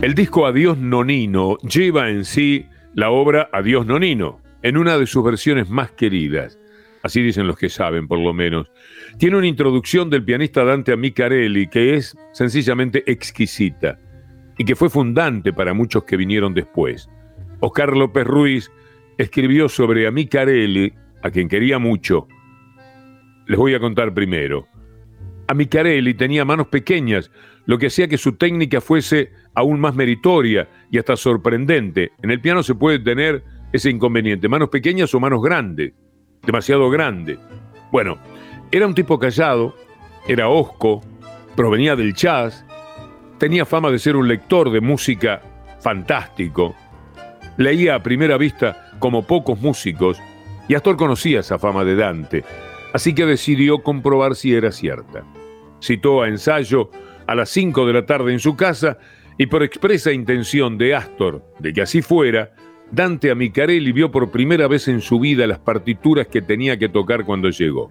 El 0.00 0.14
disco 0.14 0.46
Adiós 0.46 0.78
Nonino 0.78 1.56
lleva 1.58 2.08
en 2.08 2.24
sí 2.24 2.66
la 2.94 3.10
obra 3.10 3.50
Adiós 3.52 3.84
Nonino, 3.84 4.40
en 4.62 4.76
una 4.76 4.96
de 4.96 5.08
sus 5.08 5.24
versiones 5.24 5.68
más 5.70 5.90
queridas. 5.90 6.56
Así 7.02 7.20
dicen 7.20 7.48
los 7.48 7.58
que 7.58 7.68
saben, 7.68 8.06
por 8.06 8.20
lo 8.20 8.32
menos. 8.32 8.70
Tiene 9.18 9.38
una 9.38 9.48
introducción 9.48 10.08
del 10.08 10.24
pianista 10.24 10.62
Dante 10.62 10.92
Amicarelli 10.92 11.66
que 11.66 11.94
es 11.94 12.16
sencillamente 12.32 13.10
exquisita 13.10 13.98
y 14.56 14.64
que 14.64 14.76
fue 14.76 14.88
fundante 14.88 15.52
para 15.52 15.74
muchos 15.74 16.04
que 16.04 16.16
vinieron 16.16 16.54
después. 16.54 17.10
Oscar 17.58 17.96
López 17.96 18.24
Ruiz 18.24 18.70
escribió 19.18 19.68
sobre 19.68 20.06
Amicarelli, 20.06 20.92
a 21.24 21.30
quien 21.32 21.48
quería 21.48 21.80
mucho. 21.80 22.28
Les 23.48 23.58
voy 23.58 23.74
a 23.74 23.80
contar 23.80 24.14
primero. 24.14 24.68
Amicarelli 25.48 26.14
tenía 26.14 26.44
manos 26.44 26.68
pequeñas, 26.68 27.32
lo 27.68 27.76
que 27.76 27.88
hacía 27.88 28.08
que 28.08 28.16
su 28.16 28.32
técnica 28.32 28.80
fuese 28.80 29.30
aún 29.54 29.78
más 29.78 29.94
meritoria 29.94 30.66
y 30.90 30.96
hasta 30.96 31.18
sorprendente. 31.18 32.12
En 32.22 32.30
el 32.30 32.40
piano 32.40 32.62
se 32.62 32.74
puede 32.74 32.98
tener 32.98 33.44
ese 33.74 33.90
inconveniente, 33.90 34.48
manos 34.48 34.70
pequeñas 34.70 35.14
o 35.14 35.20
manos 35.20 35.42
grandes, 35.42 35.92
demasiado 36.46 36.88
grandes. 36.88 37.38
Bueno, 37.92 38.16
era 38.70 38.86
un 38.86 38.94
tipo 38.94 39.18
callado, 39.18 39.76
era 40.26 40.48
osco, 40.48 41.02
provenía 41.56 41.94
del 41.94 42.14
jazz, 42.14 42.64
tenía 43.36 43.66
fama 43.66 43.90
de 43.90 43.98
ser 43.98 44.16
un 44.16 44.28
lector 44.28 44.70
de 44.70 44.80
música 44.80 45.42
fantástico, 45.80 46.74
leía 47.58 47.96
a 47.96 48.02
primera 48.02 48.38
vista 48.38 48.92
como 48.98 49.26
pocos 49.26 49.60
músicos 49.60 50.18
y 50.68 50.74
Astor 50.74 50.96
conocía 50.96 51.40
esa 51.40 51.58
fama 51.58 51.84
de 51.84 51.96
Dante, 51.96 52.44
así 52.94 53.14
que 53.14 53.26
decidió 53.26 53.82
comprobar 53.82 54.36
si 54.36 54.54
era 54.54 54.72
cierta. 54.72 55.22
Citó 55.80 56.22
a 56.22 56.28
ensayo 56.28 56.90
a 57.28 57.34
las 57.34 57.50
5 57.50 57.86
de 57.86 57.92
la 57.92 58.06
tarde 58.06 58.32
en 58.32 58.40
su 58.40 58.56
casa 58.56 58.98
y 59.36 59.46
por 59.46 59.62
expresa 59.62 60.10
intención 60.10 60.78
de 60.78 60.94
Astor 60.94 61.44
de 61.60 61.74
que 61.74 61.82
así 61.82 62.02
fuera, 62.02 62.50
Dante 62.90 63.30
Amicarelli 63.30 63.92
vio 63.92 64.10
por 64.10 64.30
primera 64.30 64.66
vez 64.66 64.88
en 64.88 65.02
su 65.02 65.20
vida 65.20 65.46
las 65.46 65.58
partituras 65.58 66.26
que 66.26 66.40
tenía 66.40 66.78
que 66.78 66.88
tocar 66.88 67.24
cuando 67.24 67.50
llegó. 67.50 67.90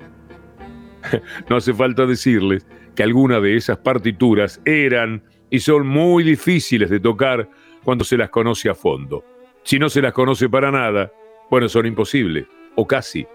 no 1.50 1.56
hace 1.56 1.72
falta 1.72 2.08
decirles 2.08 2.66
que 2.96 3.04
algunas 3.04 3.42
de 3.44 3.56
esas 3.56 3.78
partituras 3.78 4.60
eran 4.66 5.24
y 5.52 5.60
son 5.60 5.88
muy 5.88 6.24
difíciles 6.24 6.90
de 6.90 7.00
tocar 7.00 7.48
cuando 7.84 8.04
se 8.04 8.18
las 8.18 8.32
conoce 8.32 8.70
a 8.70 8.76
fondo. 8.76 9.24
Si 9.62 9.78
no 9.78 9.88
se 9.88 10.02
las 10.02 10.14
conoce 10.14 10.50
para 10.50 10.72
nada, 10.72 11.12
bueno, 11.52 11.70
son 11.70 11.86
imposibles, 11.86 12.48
o 12.76 12.88
casi. 12.88 13.28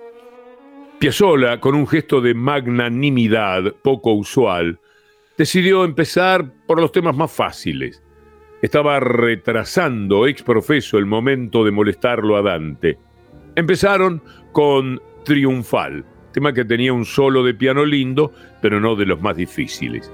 Piazzolla, 0.98 1.60
con 1.60 1.76
un 1.76 1.86
gesto 1.86 2.20
de 2.20 2.34
magnanimidad 2.34 3.72
poco 3.82 4.12
usual, 4.14 4.80
decidió 5.36 5.84
empezar 5.84 6.52
por 6.66 6.80
los 6.80 6.92
temas 6.92 7.16
más 7.16 7.32
fáciles. 7.32 8.02
Estaba 8.60 9.00
retrasando 9.00 10.26
ex 10.26 10.42
profeso 10.42 10.98
el 10.98 11.06
momento 11.06 11.64
de 11.64 11.70
molestarlo 11.70 12.36
a 12.36 12.42
Dante. 12.42 12.98
Empezaron 13.56 14.22
con 14.52 15.00
Triunfal, 15.24 16.04
tema 16.32 16.52
que 16.52 16.64
tenía 16.64 16.92
un 16.92 17.04
solo 17.04 17.42
de 17.42 17.54
piano 17.54 17.84
lindo, 17.84 18.32
pero 18.60 18.80
no 18.80 18.94
de 18.94 19.06
los 19.06 19.20
más 19.20 19.36
difíciles. 19.36 20.12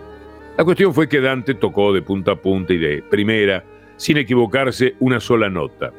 La 0.56 0.64
cuestión 0.64 0.94
fue 0.94 1.08
que 1.08 1.20
Dante 1.20 1.54
tocó 1.54 1.92
de 1.92 2.02
punta 2.02 2.32
a 2.32 2.36
punta 2.36 2.72
y 2.72 2.78
de 2.78 3.02
primera, 3.02 3.64
sin 3.96 4.16
equivocarse 4.16 4.94
una 5.00 5.20
sola 5.20 5.48
nota. 5.48 5.92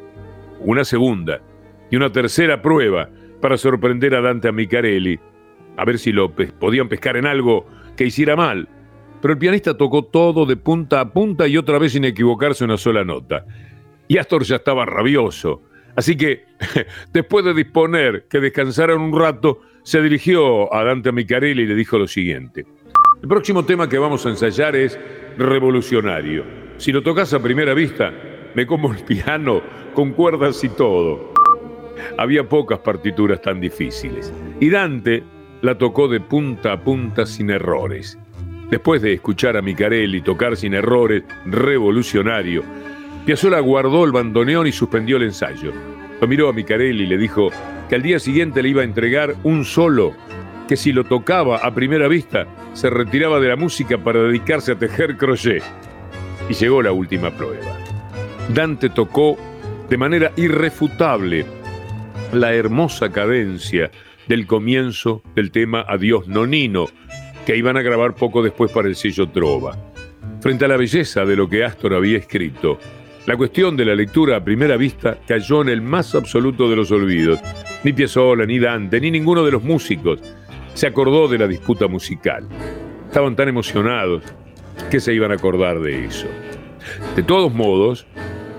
Una 0.60 0.84
segunda 0.84 1.42
y 1.92 1.96
una 1.96 2.12
tercera 2.12 2.62
prueba 2.62 3.10
para 3.42 3.58
sorprender 3.58 4.16
a 4.16 4.22
Dante 4.22 4.50
Amicarelli, 4.50 5.20
a 5.78 5.86
ver 5.86 5.98
si 5.98 6.12
lo 6.12 6.34
podían 6.34 6.90
pescar 6.90 7.16
en 7.16 7.26
algo 7.26 7.66
que 7.96 8.06
hiciera 8.06 8.36
mal 8.36 8.68
pero 9.22 9.34
el 9.34 9.40
pianista 9.40 9.76
tocó 9.76 10.04
todo 10.04 10.46
de 10.46 10.58
punta 10.58 11.02
a 11.02 11.12
punta 11.12 11.48
y 11.48 11.58
otra 11.58 11.78
vez 11.78 11.94
sin 11.94 12.06
equivocarse 12.06 12.64
una 12.64 12.78
sola 12.78 13.04
nota. 13.04 13.46
Y 14.08 14.18
Astor 14.18 14.44
ya 14.44 14.58
estaba 14.58 14.86
rabioso. 14.86 15.62
Así 15.96 16.16
que, 16.16 16.46
después 17.14 17.46
de 17.46 17.54
disponer 17.54 18.26
que 18.30 18.40
descansaran 18.40 19.00
un 19.00 19.18
rato, 19.18 19.62
se 19.84 20.02
dirigió 20.02 20.74
a 20.74 20.84
Dante 20.84 21.12
Micarelli 21.12 21.64
y 21.64 21.66
le 21.66 21.76
dijo 21.76 21.98
lo 21.98 22.08
siguiente. 22.08 22.66
El 23.22 23.28
próximo 23.28 23.66
tema 23.66 23.90
que 23.90 23.98
vamos 23.98 24.26
a 24.26 24.30
ensayar 24.30 24.76
es 24.76 24.98
revolucionario. 25.38 26.44
Si 26.78 26.92
lo 26.92 27.04
tocas 27.04 27.34
a 27.34 27.42
primera 27.42 27.74
vista, 27.74 28.14
me 28.56 28.66
como 28.66 28.94
el 28.94 29.04
piano 29.04 29.62
con 29.94 30.14
cuerdas 30.14 30.64
y 30.64 30.70
todo. 30.70 31.34
Había 32.18 32.48
pocas 32.48 32.80
partituras 32.80 33.42
tan 33.42 33.60
difíciles. 33.60 34.34
Y 34.60 34.70
Dante 34.70 35.24
la 35.62 35.78
tocó 35.78 36.08
de 36.08 36.22
punta 36.22 36.74
a 36.74 36.84
punta 36.84 37.26
sin 37.26 37.50
errores. 37.50 38.18
Después 38.70 39.02
de 39.02 39.14
escuchar 39.14 39.58
a 39.58 39.62
Micarelli 39.62 40.22
tocar 40.22 40.56
sin 40.56 40.76
errores, 40.76 41.24
revolucionario, 41.46 42.64
Piazzolla 43.26 43.60
guardó 43.60 44.06
el 44.06 44.12
bandoneón 44.12 44.68
y 44.68 44.72
suspendió 44.72 45.18
el 45.18 45.24
ensayo. 45.24 45.74
Lo 46.22 46.28
miró 46.28 46.50
a 46.50 46.54
Micarelli 46.54 47.04
y 47.04 47.08
le 47.08 47.18
dijo 47.18 47.50
que 47.90 47.96
al 47.96 48.04
día 48.04 48.20
siguiente 48.20 48.62
le 48.62 48.70
iba 48.70 48.82
a 48.82 48.86
entregar 48.86 49.36
un 49.44 49.66
solo, 49.66 50.14
que 50.68 50.76
si 50.76 50.92
lo 50.92 51.04
tocaba 51.04 51.58
a 51.58 51.74
primera 51.74 52.08
vista, 52.08 52.46
se 52.74 52.90
retiraba 52.90 53.40
de 53.40 53.50
la 53.50 53.56
música 53.56 53.98
para 53.98 54.22
dedicarse 54.22 54.74
a 54.74 54.80
tejer 54.80 55.18
crochet. 55.18 55.64
Y 56.48 56.54
llegó 56.54 56.82
la 56.84 56.92
última 56.92 57.32
prueba. 57.32 57.76
Dante 58.54 58.90
tocó 58.90 59.38
de 59.90 59.98
manera 59.98 60.32
irrefutable 60.36 61.46
la 62.34 62.54
hermosa 62.54 63.12
cadencia 63.12 63.90
del 64.28 64.46
comienzo 64.46 65.24
del 65.36 65.50
tema 65.50 65.84
Adiós 65.88 66.28
Nonino, 66.28 66.88
que 67.50 67.58
iban 67.58 67.78
a 67.78 67.82
grabar 67.82 68.14
poco 68.14 68.44
después 68.44 68.72
para 68.72 68.88
el 68.88 68.96
sello 68.96 69.28
Trova. 69.28 69.76
Frente 70.40 70.66
a 70.66 70.68
la 70.68 70.78
belleza 70.78 71.26
de 71.26 71.36
lo 71.36 71.50
que 71.50 71.66
Astor 71.66 71.96
había 71.96 72.20
escrito, 72.20 72.78
la 73.26 73.36
cuestión 73.36 73.76
de 73.76 73.86
la 73.86 73.96
lectura 73.96 74.36
a 74.36 74.44
primera 74.44 74.78
vista 74.78 75.18
cayó 75.28 75.64
en 75.64 75.70
el 75.70 75.82
más 75.82 76.14
absoluto 76.14 76.70
de 76.70 76.76
los 76.76 76.92
olvidos. 76.92 77.40
Ni 77.84 77.92
Piazzolla, 77.92 78.46
ni 78.46 78.60
Dante, 78.60 79.02
ni 79.02 79.10
ninguno 79.10 79.44
de 79.44 79.50
los 79.50 79.64
músicos 79.64 80.20
se 80.76 80.86
acordó 80.86 81.28
de 81.28 81.40
la 81.40 81.48
disputa 81.48 81.88
musical. 81.88 82.48
Estaban 83.08 83.36
tan 83.36 83.48
emocionados 83.48 84.22
que 84.92 85.00
se 85.00 85.16
iban 85.16 85.32
a 85.32 85.34
acordar 85.34 85.80
de 85.80 86.06
eso. 86.06 86.28
De 87.16 87.24
todos 87.24 87.52
modos, 87.52 88.06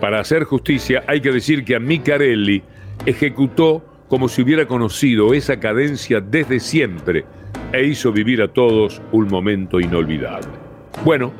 para 0.01 0.18
hacer 0.18 0.43
justicia 0.43 1.05
hay 1.07 1.20
que 1.20 1.30
decir 1.30 1.64
que 1.64 1.76
a 1.76 1.78
Micarelli 1.78 2.64
ejecutó 3.07 3.84
como 4.09 4.28
si 4.28 4.43
hubiera 4.43 4.66
conocido 4.66 5.32
esa 5.32 5.61
cadencia 5.61 6.20
desde 6.20 6.59
siempre 6.59 7.24
e 7.72 7.84
hizo 7.84 8.12
vivir 8.12 8.42
a 8.42 8.48
todos 8.48 9.00
un 9.12 9.28
momento 9.28 9.80
inolvidable. 9.80 10.48
Bueno, 11.04 11.32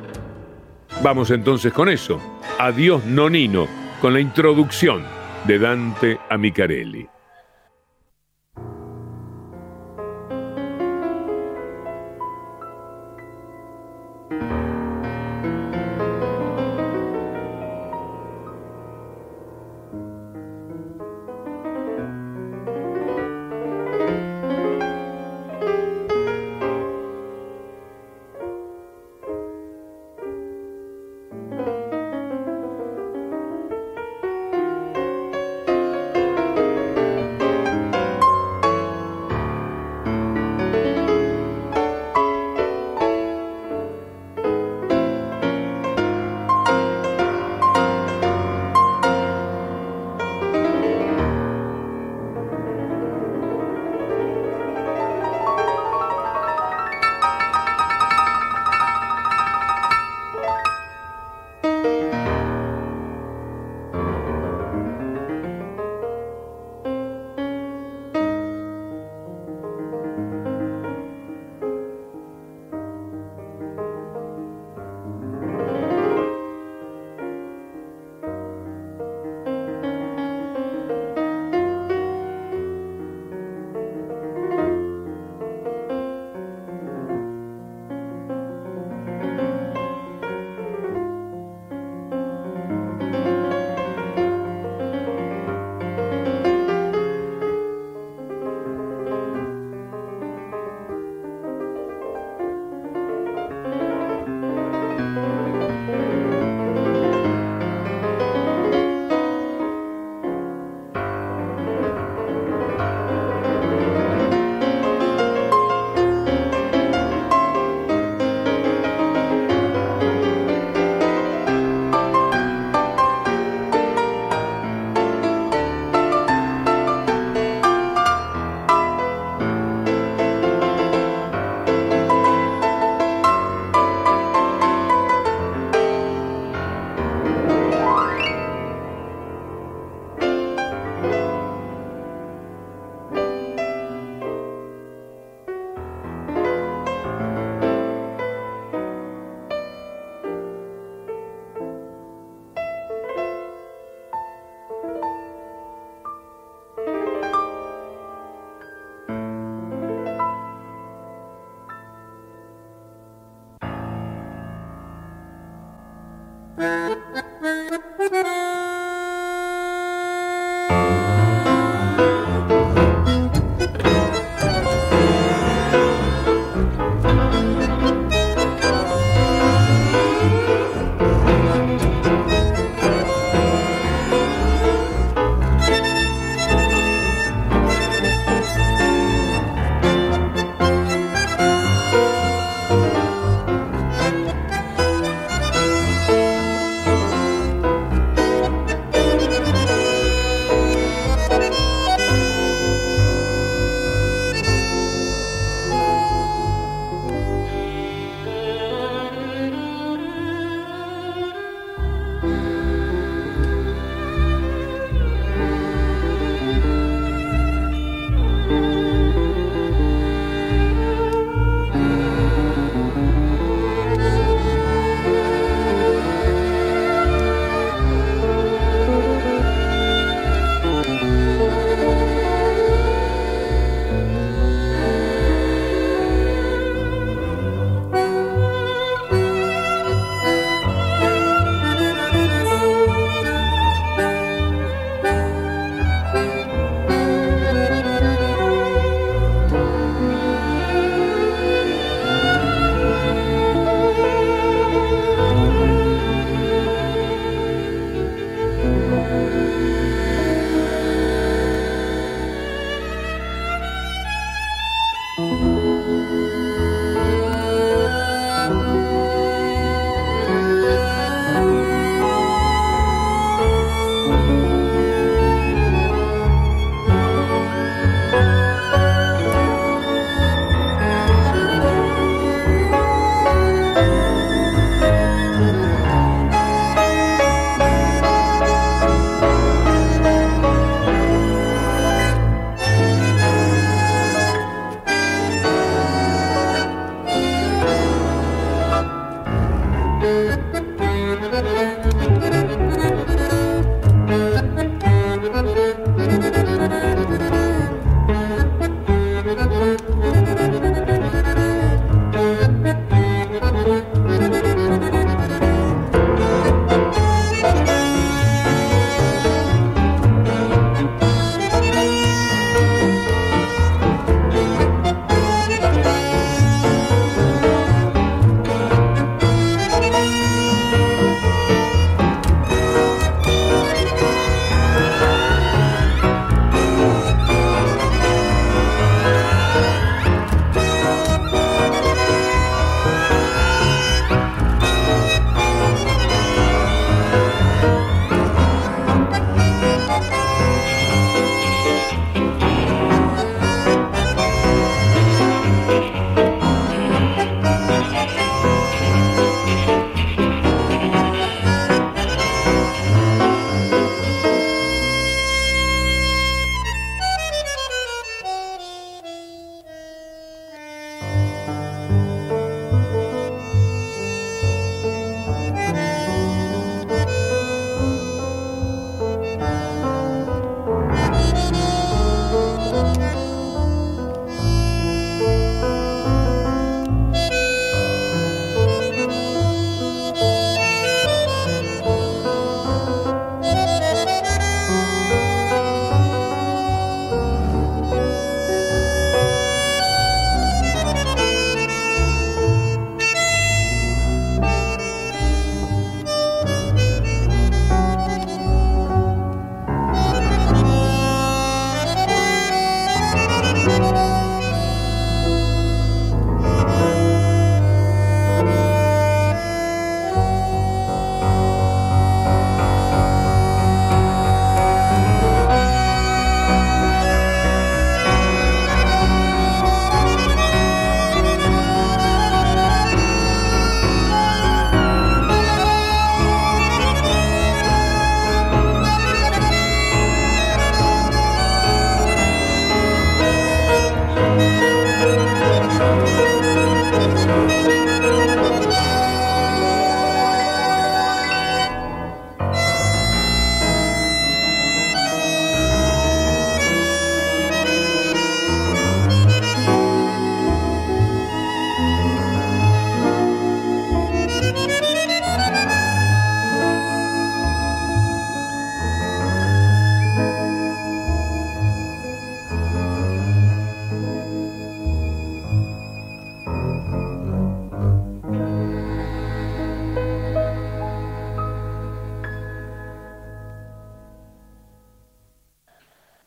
vamos 1.03 1.31
entonces 1.31 1.73
con 1.73 1.89
eso. 1.89 2.21
Adiós 2.59 3.05
Nonino, 3.05 3.67
con 4.01 4.13
la 4.13 4.21
introducción 4.21 5.03
de 5.47 5.59
Dante 5.59 6.19
a 6.29 6.37
Micarelli. 6.37 7.07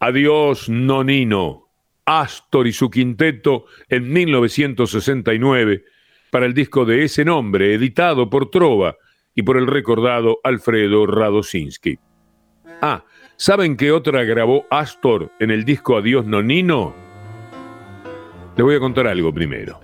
Adiós, 0.06 0.68
Nonino. 0.68 1.70
Astor 2.04 2.68
y 2.68 2.74
su 2.74 2.90
quinteto 2.90 3.68
en 3.88 4.12
1969 4.12 5.86
para 6.30 6.46
el 6.46 6.54
disco 6.54 6.84
de 6.84 7.06
ese 7.06 7.24
nombre, 7.24 7.74
editado 7.74 8.30
por 8.30 8.52
Trova 8.52 8.98
y 9.34 9.44
por 9.44 9.56
el 9.56 9.66
recordado 9.66 10.40
Alfredo 10.44 11.06
Radosinski. 11.06 12.00
Ah, 12.82 13.06
¿saben 13.38 13.78
qué 13.78 13.94
otra 13.94 14.26
grabó 14.26 14.66
Astor 14.70 15.32
en 15.40 15.52
el 15.52 15.64
disco 15.64 15.96
Adiós 15.96 16.26
Nonino? 16.26 16.94
Les 18.58 18.66
voy 18.66 18.76
a 18.76 18.82
contar 18.82 19.08
algo 19.08 19.34
primero. 19.34 19.80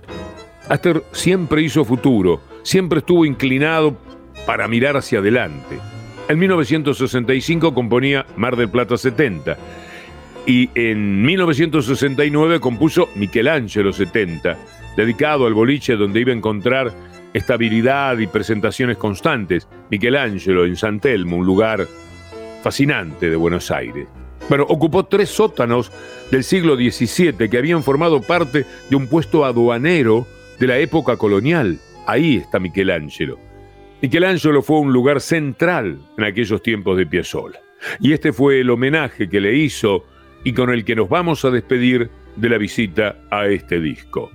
Astor 0.68 1.02
siempre 1.12 1.62
hizo 1.62 1.82
futuro, 1.82 2.42
siempre 2.62 2.98
estuvo 2.98 3.24
inclinado 3.24 3.96
para 4.44 4.68
mirar 4.68 4.98
hacia 4.98 5.20
adelante. 5.20 5.78
En 6.28 6.38
1965 6.38 7.72
componía 7.72 8.26
Mar 8.36 8.56
del 8.56 8.68
Plata 8.68 8.98
70 8.98 9.56
y 10.46 10.70
en 10.74 11.22
1969 11.22 12.60
compuso 12.60 13.08
Michelangelo 13.14 13.92
70, 13.92 14.58
dedicado 14.96 15.46
al 15.46 15.54
boliche 15.54 15.96
donde 15.96 16.20
iba 16.20 16.32
a 16.32 16.36
encontrar 16.36 16.92
estabilidad 17.32 18.18
y 18.18 18.26
presentaciones 18.26 18.96
constantes. 18.96 19.68
Michelangelo 19.90 20.64
en 20.64 20.76
San 20.76 21.00
Telmo, 21.00 21.36
un 21.36 21.46
lugar 21.46 21.86
fascinante 22.62 23.30
de 23.30 23.36
Buenos 23.36 23.70
Aires. 23.70 24.08
Bueno, 24.48 24.64
ocupó 24.68 25.04
tres 25.04 25.28
sótanos 25.28 25.92
del 26.30 26.42
siglo 26.42 26.74
XVII 26.74 27.48
que 27.48 27.58
habían 27.58 27.82
formado 27.82 28.20
parte 28.20 28.66
de 28.88 28.96
un 28.96 29.06
puesto 29.06 29.44
aduanero 29.44 30.26
de 30.58 30.66
la 30.66 30.78
época 30.78 31.16
colonial. 31.16 31.78
Ahí 32.06 32.38
está 32.38 32.58
Michelangelo. 32.58 33.38
Michelangelo 34.02 34.62
fue 34.62 34.80
un 34.80 34.92
lugar 34.92 35.20
central 35.20 35.98
en 36.16 36.24
aquellos 36.24 36.62
tiempos 36.62 36.96
de 36.96 37.06
Piazzolla. 37.06 37.60
Y 38.00 38.12
este 38.12 38.32
fue 38.32 38.60
el 38.60 38.70
homenaje 38.70 39.28
que 39.28 39.40
le 39.40 39.54
hizo 39.54 40.04
y 40.44 40.52
con 40.52 40.70
el 40.70 40.84
que 40.84 40.96
nos 40.96 41.08
vamos 41.08 41.44
a 41.44 41.50
despedir 41.50 42.10
de 42.36 42.48
la 42.48 42.58
visita 42.58 43.16
a 43.30 43.46
este 43.46 43.80
disco. 43.80 44.30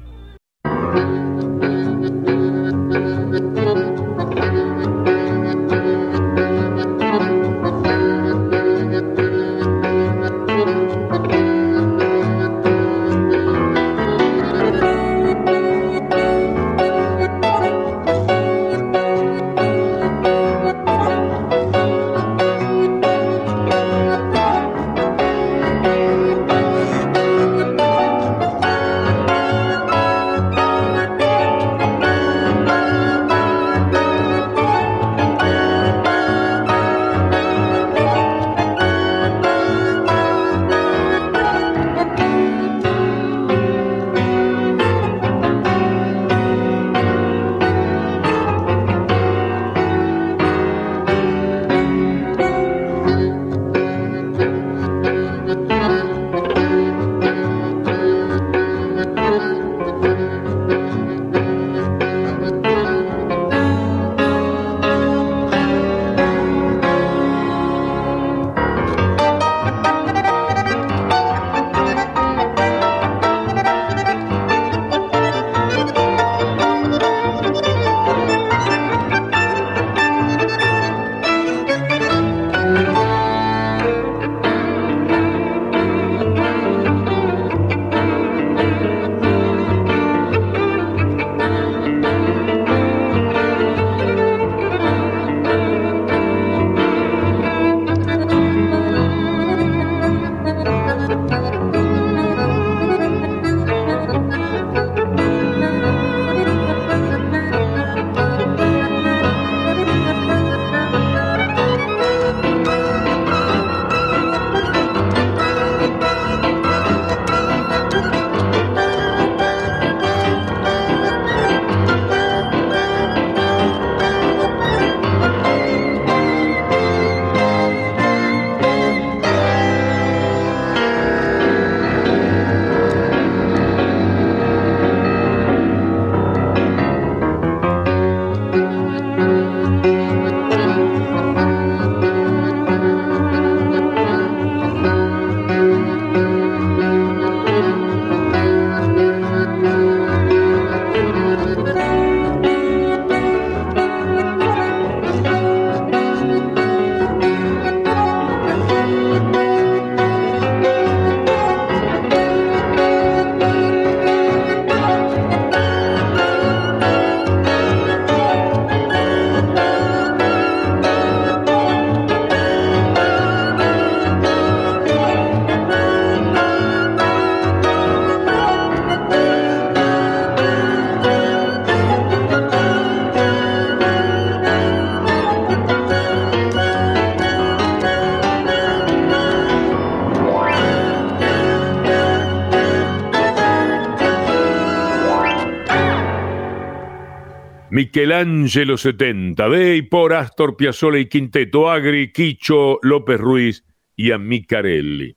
Michelangelo 197.96 198.78
70, 198.78 199.48
de 199.48 199.78
y 199.78 199.82
por 199.84 200.14
Astor 200.14 200.58
Piazzolla 200.58 201.00
y 201.00 201.08
Quinteto 201.08 201.72
Agri, 201.72 202.12
Quicho, 202.12 202.78
López 202.82 203.18
Ruiz 203.18 203.64
y 203.96 204.12
Amicarelli. 204.12 205.16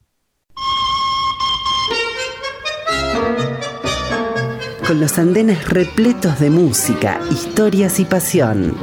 Con 4.87 5.01
los 5.01 5.19
andenes 5.19 5.69
repletos 5.69 6.39
de 6.39 6.51
música, 6.51 7.21
historias 7.33 7.99
y 7.99 8.05
pasión. 8.05 8.77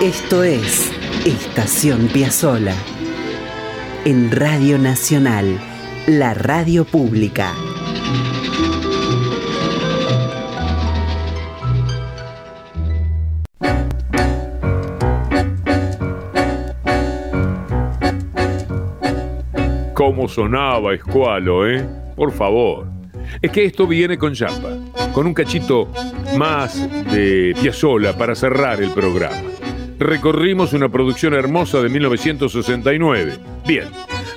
Esto 0.00 0.44
es 0.44 0.92
Estación 1.26 2.06
Piazzola. 2.06 2.76
En 4.04 4.30
Radio 4.30 4.78
Nacional, 4.78 5.58
la 6.06 6.34
radio 6.34 6.84
pública. 6.84 7.52
¿Cómo 20.14 20.28
sonaba 20.28 20.94
Escualo, 20.94 21.68
eh? 21.68 21.84
Por 22.14 22.30
favor. 22.30 22.86
Es 23.42 23.50
que 23.50 23.64
esto 23.64 23.84
viene 23.84 24.16
con 24.16 24.32
Yapa, 24.32 24.78
con 25.12 25.26
un 25.26 25.34
cachito 25.34 25.90
más 26.38 26.88
de 27.12 27.52
Piazzolla 27.60 28.16
para 28.16 28.36
cerrar 28.36 28.80
el 28.80 28.92
programa. 28.92 29.50
Recorrimos 29.98 30.72
una 30.72 30.88
producción 30.88 31.34
hermosa 31.34 31.82
de 31.82 31.88
1969. 31.88 33.38
Bien, 33.66 33.88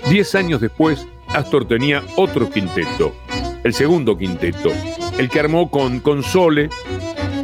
diez 0.10 0.34
años 0.34 0.62
después, 0.62 1.08
Astor 1.28 1.68
tenía 1.68 2.02
otro 2.16 2.50
quinteto, 2.50 3.14
el 3.64 3.72
segundo 3.76 4.18
quinteto, 4.18 4.72
el 5.20 5.30
que 5.30 5.40
armó 5.40 5.70
con 5.70 6.00
Console, 6.00 6.72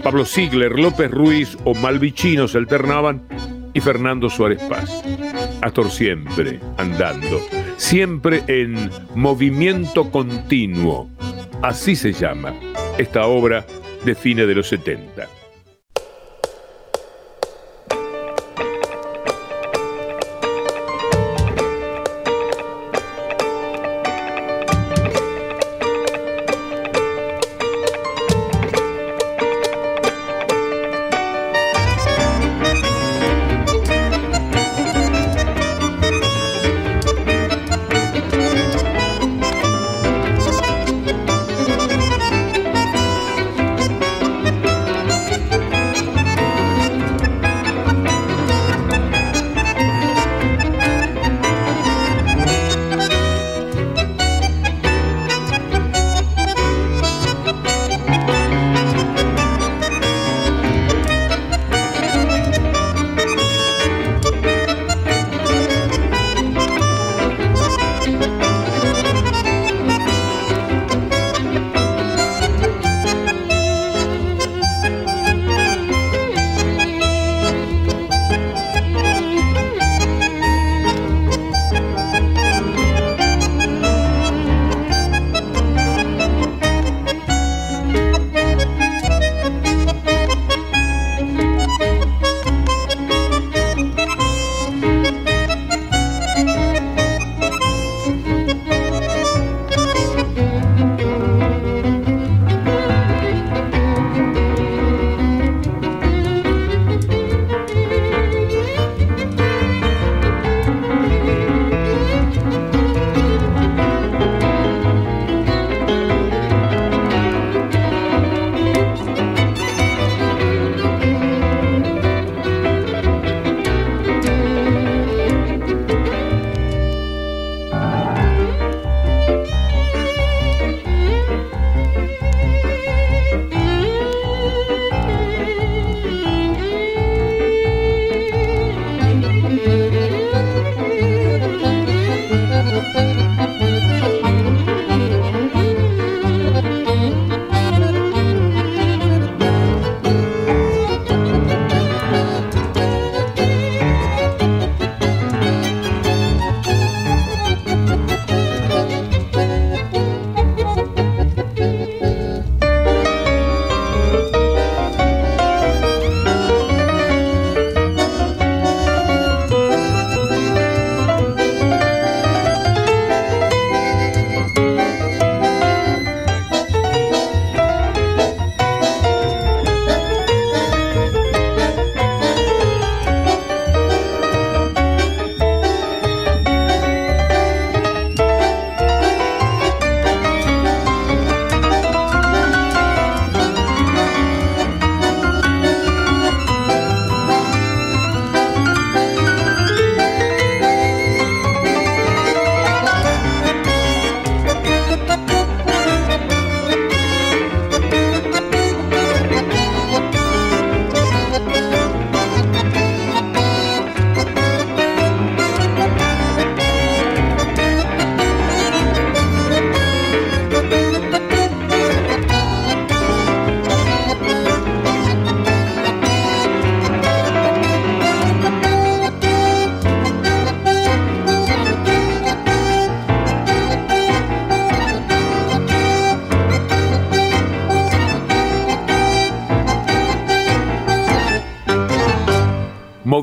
Pablo 0.02 0.26
Ziegler, 0.26 0.80
López 0.80 1.12
Ruiz 1.12 1.56
o 1.66 1.76
Malvicino 1.76 2.48
se 2.48 2.58
alternaban 2.58 3.28
y 3.76 3.80
Fernando 3.80 4.28
Suárez 4.28 4.60
Paz. 4.64 5.04
Astor 5.62 5.92
siempre 5.92 6.60
andando, 6.78 7.40
siempre 7.78 8.44
en 8.48 8.90
movimiento 9.16 10.12
continuo. 10.12 11.10
Así 11.62 11.96
se 11.96 12.14
llama 12.14 12.54
esta 12.98 13.26
obra 13.26 13.66
de 14.06 14.16
fines 14.16 14.48
de 14.48 14.56
los 14.56 14.68
70. 14.68 15.28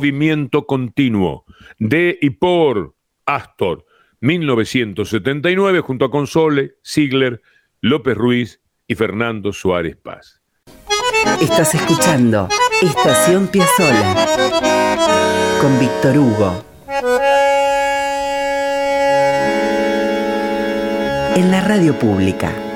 Movimiento 0.01 0.64
Continuo, 0.64 1.44
de 1.78 2.18
y 2.22 2.30
por 2.30 2.94
Astor, 3.26 3.84
1979, 4.20 5.80
junto 5.80 6.07
a 6.07 6.11
Console, 6.11 6.76
Ziegler, 6.82 7.42
López 7.82 8.16
Ruiz 8.16 8.62
y 8.86 8.94
Fernando 8.94 9.53
Suárez 9.53 9.98
Paz. 10.03 10.40
Estás 11.42 11.74
escuchando 11.74 12.48
Estación 12.80 13.48
Piazzola 13.48 14.26
con 15.61 15.78
Víctor 15.78 16.16
Hugo. 16.16 16.64
En 21.36 21.51
la 21.51 21.61
radio 21.61 21.92
pública. 21.98 22.70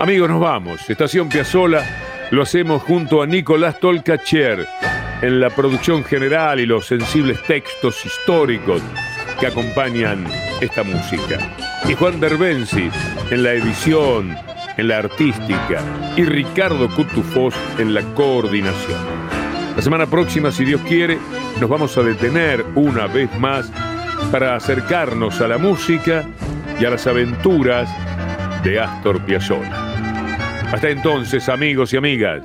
Amigos, 0.00 0.28
nos 0.28 0.40
vamos. 0.40 0.88
Estación 0.88 1.28
Piazzola 1.28 1.84
lo 2.30 2.42
hacemos 2.42 2.82
junto 2.82 3.20
a 3.20 3.26
Nicolás 3.26 3.80
Tolcacher. 3.80 4.66
en 5.20 5.40
la 5.40 5.50
producción 5.50 6.04
general 6.04 6.60
y 6.60 6.66
los 6.66 6.86
sensibles 6.86 7.42
textos 7.42 8.06
históricos 8.06 8.80
que 9.40 9.48
acompañan 9.48 10.24
esta 10.60 10.84
música. 10.84 11.38
Y 11.88 11.94
Juan 11.94 12.20
Derbensis 12.20 12.92
en 13.28 13.42
la 13.42 13.54
edición, 13.54 14.36
en 14.76 14.86
la 14.86 14.98
artística. 14.98 15.82
Y 16.16 16.24
Ricardo 16.24 16.88
Cutufós 16.94 17.56
en 17.78 17.94
la 17.94 18.02
coordinación. 18.14 19.00
La 19.74 19.82
semana 19.82 20.06
próxima, 20.06 20.52
si 20.52 20.64
Dios 20.64 20.80
quiere, 20.82 21.18
nos 21.60 21.68
vamos 21.68 21.98
a 21.98 22.04
detener 22.04 22.64
una 22.76 23.08
vez 23.08 23.36
más 23.40 23.72
para 24.30 24.54
acercarnos 24.54 25.40
a 25.40 25.48
la 25.48 25.58
música 25.58 26.24
y 26.78 26.84
a 26.84 26.90
las 26.90 27.08
aventuras 27.08 27.90
de 28.62 28.78
Astor 28.78 29.20
Piazzolla. 29.24 29.87
Hasta 30.72 30.90
entonces, 30.90 31.48
amigos 31.48 31.94
y 31.94 31.96
amigas. 31.96 32.42